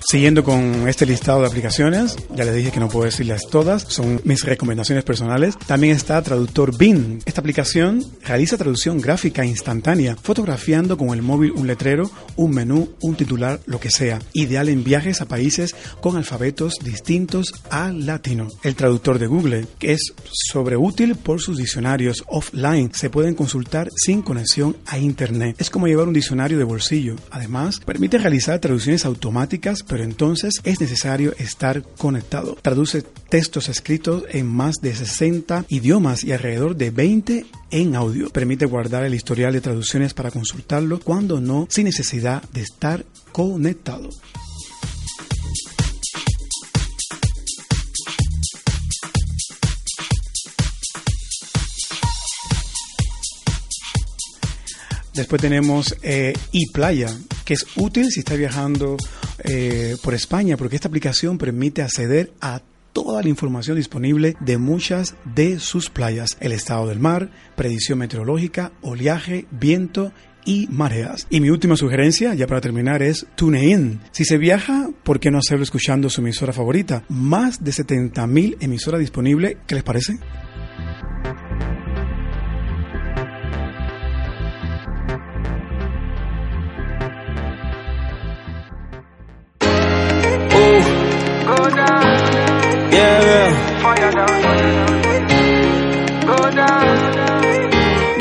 Siguiendo 0.09 0.41
con 0.41 0.87
este 0.87 1.05
listado 1.05 1.41
de 1.41 1.47
aplicaciones, 1.47 2.15
ya 2.33 2.45
les 2.45 2.55
dije 2.55 2.71
que 2.71 2.79
no 2.79 2.87
puedo 2.87 3.03
decirlas 3.03 3.41
todas, 3.51 3.83
son 3.89 4.21
mis 4.23 4.45
recomendaciones 4.45 5.03
personales. 5.03 5.57
También 5.67 5.97
está 5.97 6.21
Traductor 6.21 6.77
Bin. 6.77 7.19
Esta 7.25 7.41
aplicación 7.41 8.05
realiza 8.23 8.55
traducción 8.55 9.01
gráfica 9.01 9.43
instantánea, 9.43 10.15
fotografiando 10.15 10.97
con 10.97 11.09
el 11.09 11.23
móvil 11.23 11.51
un 11.51 11.67
letrero, 11.67 12.09
un 12.37 12.51
menú, 12.51 12.87
un 13.01 13.15
titular, 13.15 13.59
lo 13.65 13.81
que 13.81 13.91
sea. 13.91 14.19
Ideal 14.31 14.69
en 14.69 14.85
viajes 14.85 15.19
a 15.19 15.27
países 15.27 15.75
con 15.99 16.15
alfabetos 16.15 16.75
distintos 16.81 17.53
al 17.69 18.05
latino. 18.05 18.47
El 18.63 18.75
traductor 18.75 19.19
de 19.19 19.27
Google, 19.27 19.67
que 19.77 19.91
es 19.91 20.13
sobreútil 20.31 21.17
por 21.17 21.41
sus 21.41 21.57
diccionarios 21.57 22.23
offline, 22.27 22.91
se 22.93 23.09
pueden 23.09 23.35
consultar 23.35 23.89
sin 23.93 24.21
conexión 24.21 24.77
a 24.85 24.99
internet. 24.99 25.57
Es 25.59 25.69
como 25.69 25.87
llevar 25.87 26.07
un 26.07 26.13
diccionario 26.13 26.57
de 26.57 26.63
bolsillo. 26.63 27.17
Además, 27.29 27.81
permite 27.81 28.17
realizar 28.17 28.59
traducciones 28.59 29.03
automáticas, 29.03 29.83
pero 29.83 29.96
entonces 30.03 30.55
es 30.63 30.79
necesario 30.81 31.33
estar 31.37 31.83
conectado. 31.97 32.57
Traduce 32.61 33.01
textos 33.01 33.69
escritos 33.69 34.23
en 34.29 34.47
más 34.47 34.75
de 34.81 34.95
60 34.95 35.65
idiomas 35.69 36.23
y 36.23 36.31
alrededor 36.31 36.75
de 36.75 36.91
20 36.91 37.45
en 37.71 37.95
audio. 37.95 38.29
Permite 38.29 38.65
guardar 38.65 39.03
el 39.03 39.13
historial 39.13 39.53
de 39.53 39.61
traducciones 39.61 40.13
para 40.13 40.31
consultarlo 40.31 40.99
cuando 40.99 41.41
no, 41.41 41.67
sin 41.69 41.85
necesidad 41.85 42.43
de 42.51 42.61
estar 42.61 43.05
conectado. 43.31 44.09
Después 55.17 55.41
tenemos 55.41 55.95
eh, 56.03 56.33
ePlaya, 56.53 57.09
que 57.43 57.55
es 57.55 57.65
útil 57.75 58.11
si 58.11 58.19
está 58.19 58.35
viajando 58.35 58.97
eh, 59.43 59.95
por 60.03 60.13
España, 60.13 60.57
porque 60.57 60.75
esta 60.75 60.87
aplicación 60.87 61.37
permite 61.37 61.81
acceder 61.81 62.33
a 62.41 62.61
toda 62.93 63.21
la 63.21 63.29
información 63.29 63.77
disponible 63.77 64.35
de 64.39 64.57
muchas 64.57 65.15
de 65.35 65.59
sus 65.59 65.89
playas, 65.89 66.37
el 66.39 66.51
estado 66.51 66.87
del 66.87 66.99
mar, 66.99 67.29
predicción 67.55 67.99
meteorológica, 67.99 68.71
oleaje, 68.81 69.45
viento 69.51 70.11
y 70.45 70.67
mareas. 70.71 71.27
Y 71.29 71.41
mi 71.41 71.49
última 71.49 71.75
sugerencia, 71.75 72.33
ya 72.33 72.47
para 72.47 72.61
terminar, 72.61 73.03
es 73.03 73.27
TuneIn. 73.35 73.99
Si 74.11 74.25
se 74.25 74.37
viaja, 74.37 74.89
¿por 75.03 75.19
qué 75.19 75.29
no 75.29 75.37
hacerlo 75.37 75.63
escuchando 75.63 76.09
su 76.09 76.21
emisora 76.21 76.53
favorita? 76.53 77.03
Más 77.09 77.63
de 77.63 77.71
70.000 77.71 78.57
emisoras 78.61 79.01
disponibles, 79.01 79.57
¿qué 79.67 79.75
les 79.75 79.83
parece? 79.83 80.17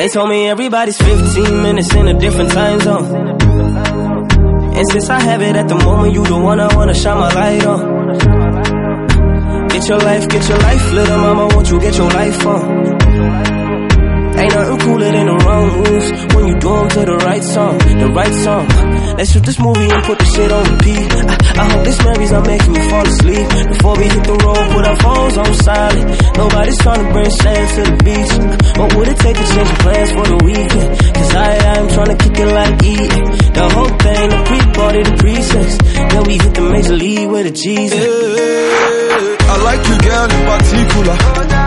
They 0.06 0.08
told 0.08 0.28
me 0.28 0.48
everybody's 0.48 0.98
15 0.98 1.62
minutes 1.62 1.92
in 1.94 2.06
a 2.06 2.14
different 2.18 2.52
time 2.52 2.80
zone. 2.80 3.04
And 4.76 4.86
since 4.90 5.10
I 5.10 5.20
have 5.20 5.42
it 5.42 5.56
at 5.56 5.68
the 5.68 5.74
moment, 5.74 6.14
you 6.14 6.24
the 6.24 6.38
one 6.38 6.60
I 6.60 6.74
wanna 6.76 6.94
shine 6.94 7.18
my 7.18 7.32
light 7.34 7.66
on. 7.66 7.80
Get 9.68 9.88
your 9.88 9.98
life, 9.98 10.28
get 10.28 10.48
your 10.48 10.58
life, 10.58 10.92
little 10.92 11.18
mama, 11.18 11.48
won't 11.54 11.70
you 11.70 11.80
get 11.80 11.96
your 11.96 12.10
life 12.10 12.46
on? 12.46 13.55
Ain't 14.38 14.54
nothing 14.54 14.78
cooler 14.84 15.10
than 15.12 15.26
the 15.26 15.36
wrong 15.44 15.66
moves 15.76 16.34
when 16.34 16.46
you 16.48 16.54
do 16.60 16.66
do 16.66 16.74
'em 16.82 16.88
to 16.88 17.02
the 17.10 17.16
right 17.28 17.44
song, 17.54 17.78
the 17.78 18.08
right 18.20 18.34
song. 18.46 18.66
Let's 19.16 19.30
shoot 19.32 19.44
this 19.50 19.58
movie 19.66 19.88
and 19.94 20.02
put 20.08 20.18
the 20.18 20.28
shit 20.34 20.50
on 20.56 20.64
repeat. 20.72 21.06
I, 21.30 21.34
I 21.62 21.64
hope 21.70 21.84
this 21.88 21.98
memories 22.04 22.32
are 22.36 22.44
making 22.52 22.72
me 22.76 22.82
fall 22.90 23.06
asleep. 23.06 23.46
Before 23.72 23.94
we 24.00 24.06
hit 24.14 24.24
the 24.30 24.36
road, 24.44 24.64
put 24.74 24.84
our 24.90 24.98
phones 25.04 25.36
on 25.42 25.50
silent. 25.66 26.06
Nobody's 26.42 26.78
trying 26.84 27.02
to 27.06 27.08
bring 27.14 27.30
shame 27.42 27.66
to 27.76 27.82
the 27.88 27.96
beach. 28.06 28.32
What 28.78 28.88
would 28.96 29.08
it 29.12 29.18
take 29.24 29.36
to 29.40 29.46
change 29.54 29.70
your 29.72 29.80
plans 29.84 30.10
for 30.16 30.26
the 30.32 30.38
weekend? 30.48 30.88
Cause 31.16 31.30
I, 31.34 31.48
I'm 31.72 31.86
trying 31.94 32.12
to 32.14 32.18
kick 32.24 32.36
it 32.44 32.50
like 32.60 32.74
eating. 32.92 33.26
The 33.58 33.66
whole 33.74 33.92
thing, 34.04 34.24
the 34.34 34.40
pre-party, 34.48 35.00
the 35.08 35.14
pre-sex. 35.22 35.68
Then 36.12 36.22
we 36.28 36.34
hit 36.42 36.52
the 36.58 36.64
major 36.74 36.96
league 37.04 37.30
with 37.30 37.46
a 37.46 37.54
G's. 37.60 37.92
I 39.52 39.54
like 39.68 39.82
you, 39.88 39.96
girl, 40.06 40.26
in 40.34 40.42
particular. 40.50 41.65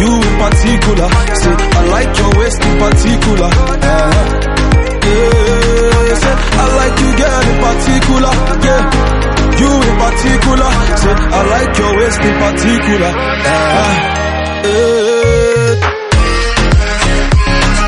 You 0.00 0.10
in 0.14 0.34
particular. 0.38 1.08
Say, 1.42 1.54
I 1.58 1.82
like 1.94 2.12
your 2.18 2.30
waist 2.38 2.60
in 2.64 2.74
particular. 2.78 3.50
Uh, 3.50 4.12
yeah, 5.08 6.14
say, 6.22 6.34
I 6.34 6.64
like 6.80 6.96
you, 7.02 7.10
girl, 7.18 7.42
in 7.50 7.56
particular. 7.66 8.32
Yeah, 8.66 8.82
you 9.60 9.70
in 9.88 9.94
particular. 10.04 10.70
Say, 11.02 11.14
I 11.14 11.40
like 11.54 11.72
your 11.78 11.92
waist 11.98 12.20
in 12.22 12.34
particular. 12.44 13.12
Uh, 13.12 14.14
yeah. 14.64 16.07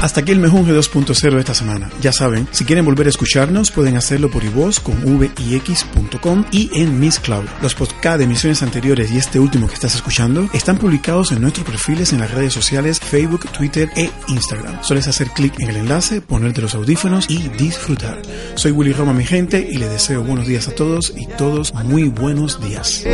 Hasta 0.00 0.22
aquí 0.22 0.32
el 0.32 0.40
Mejunje 0.40 0.72
2.0 0.72 1.34
de 1.34 1.40
esta 1.40 1.52
semana. 1.52 1.90
Ya 2.00 2.10
saben, 2.10 2.48
si 2.52 2.64
quieren 2.64 2.86
volver 2.86 3.06
a 3.06 3.10
escucharnos, 3.10 3.70
pueden 3.70 3.98
hacerlo 3.98 4.30
por 4.30 4.42
iVoz 4.42 4.80
con 4.80 4.96
vix.com 5.18 6.44
y 6.50 6.70
en 6.74 6.98
Miss 6.98 7.20
Cloud. 7.20 7.44
Los 7.60 7.74
podcasts 7.74 8.18
de 8.18 8.24
emisiones 8.24 8.62
anteriores 8.62 9.10
y 9.10 9.18
este 9.18 9.38
último 9.38 9.68
que 9.68 9.74
estás 9.74 9.94
escuchando 9.94 10.48
están 10.54 10.78
publicados 10.78 11.32
en 11.32 11.42
nuestros 11.42 11.66
perfiles 11.66 12.14
en 12.14 12.20
las 12.20 12.30
redes 12.30 12.54
sociales 12.54 12.98
Facebook, 12.98 13.46
Twitter 13.52 13.90
e 13.94 14.10
Instagram. 14.28 14.82
Sueles 14.82 15.06
hacer 15.06 15.28
clic 15.30 15.60
en 15.60 15.68
el 15.68 15.76
enlace, 15.76 16.22
ponerte 16.22 16.62
los 16.62 16.74
audífonos 16.74 17.28
y 17.28 17.48
disfrutar. 17.50 18.22
Soy 18.54 18.72
Willy 18.72 18.94
Roma, 18.94 19.12
mi 19.12 19.26
gente, 19.26 19.68
y 19.70 19.76
les 19.76 19.90
deseo 19.90 20.22
buenos 20.22 20.46
días 20.46 20.66
a 20.68 20.74
todos 20.74 21.12
y 21.14 21.26
todos 21.26 21.74
muy 21.74 22.04
buenos 22.08 22.58
días. 22.62 23.04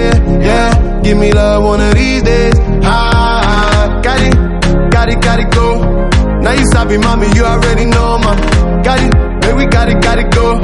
Now 6.47 6.53
you 6.53 6.65
sabi, 6.73 6.97
mommy, 6.97 7.27
you 7.35 7.43
already 7.45 7.87
know, 7.87 8.19
man. 8.19 8.39
Got 8.85 9.01
it, 9.03 9.11
baby, 9.43 9.67
got 9.67 9.89
it, 9.89 10.01
got 10.01 10.17
it, 10.17 10.31
go. 10.31 10.55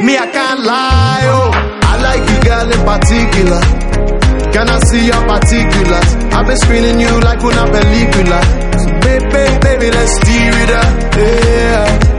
Me, 0.00 0.16
I 0.16 0.26
can't 0.32 0.60
lie, 0.60 1.20
oh. 1.36 1.50
I 1.52 2.00
like 2.00 2.24
you, 2.24 2.40
girl, 2.40 2.64
in 2.64 2.80
particular. 2.80 3.60
Can 4.56 4.70
I 4.70 4.78
see 4.88 5.04
your 5.04 5.20
particulars? 5.28 6.14
I've 6.32 6.46
been 6.46 6.56
screening 6.56 6.98
you 6.98 7.12
like 7.20 7.44
una 7.44 7.68
película. 7.68 8.40
So, 8.80 8.88
baby, 9.04 9.58
baby, 9.60 9.90
let's 9.90 10.16
steer 10.16 10.54
it 10.64 10.70
up. 10.70 11.14
Yeah. 11.14 12.15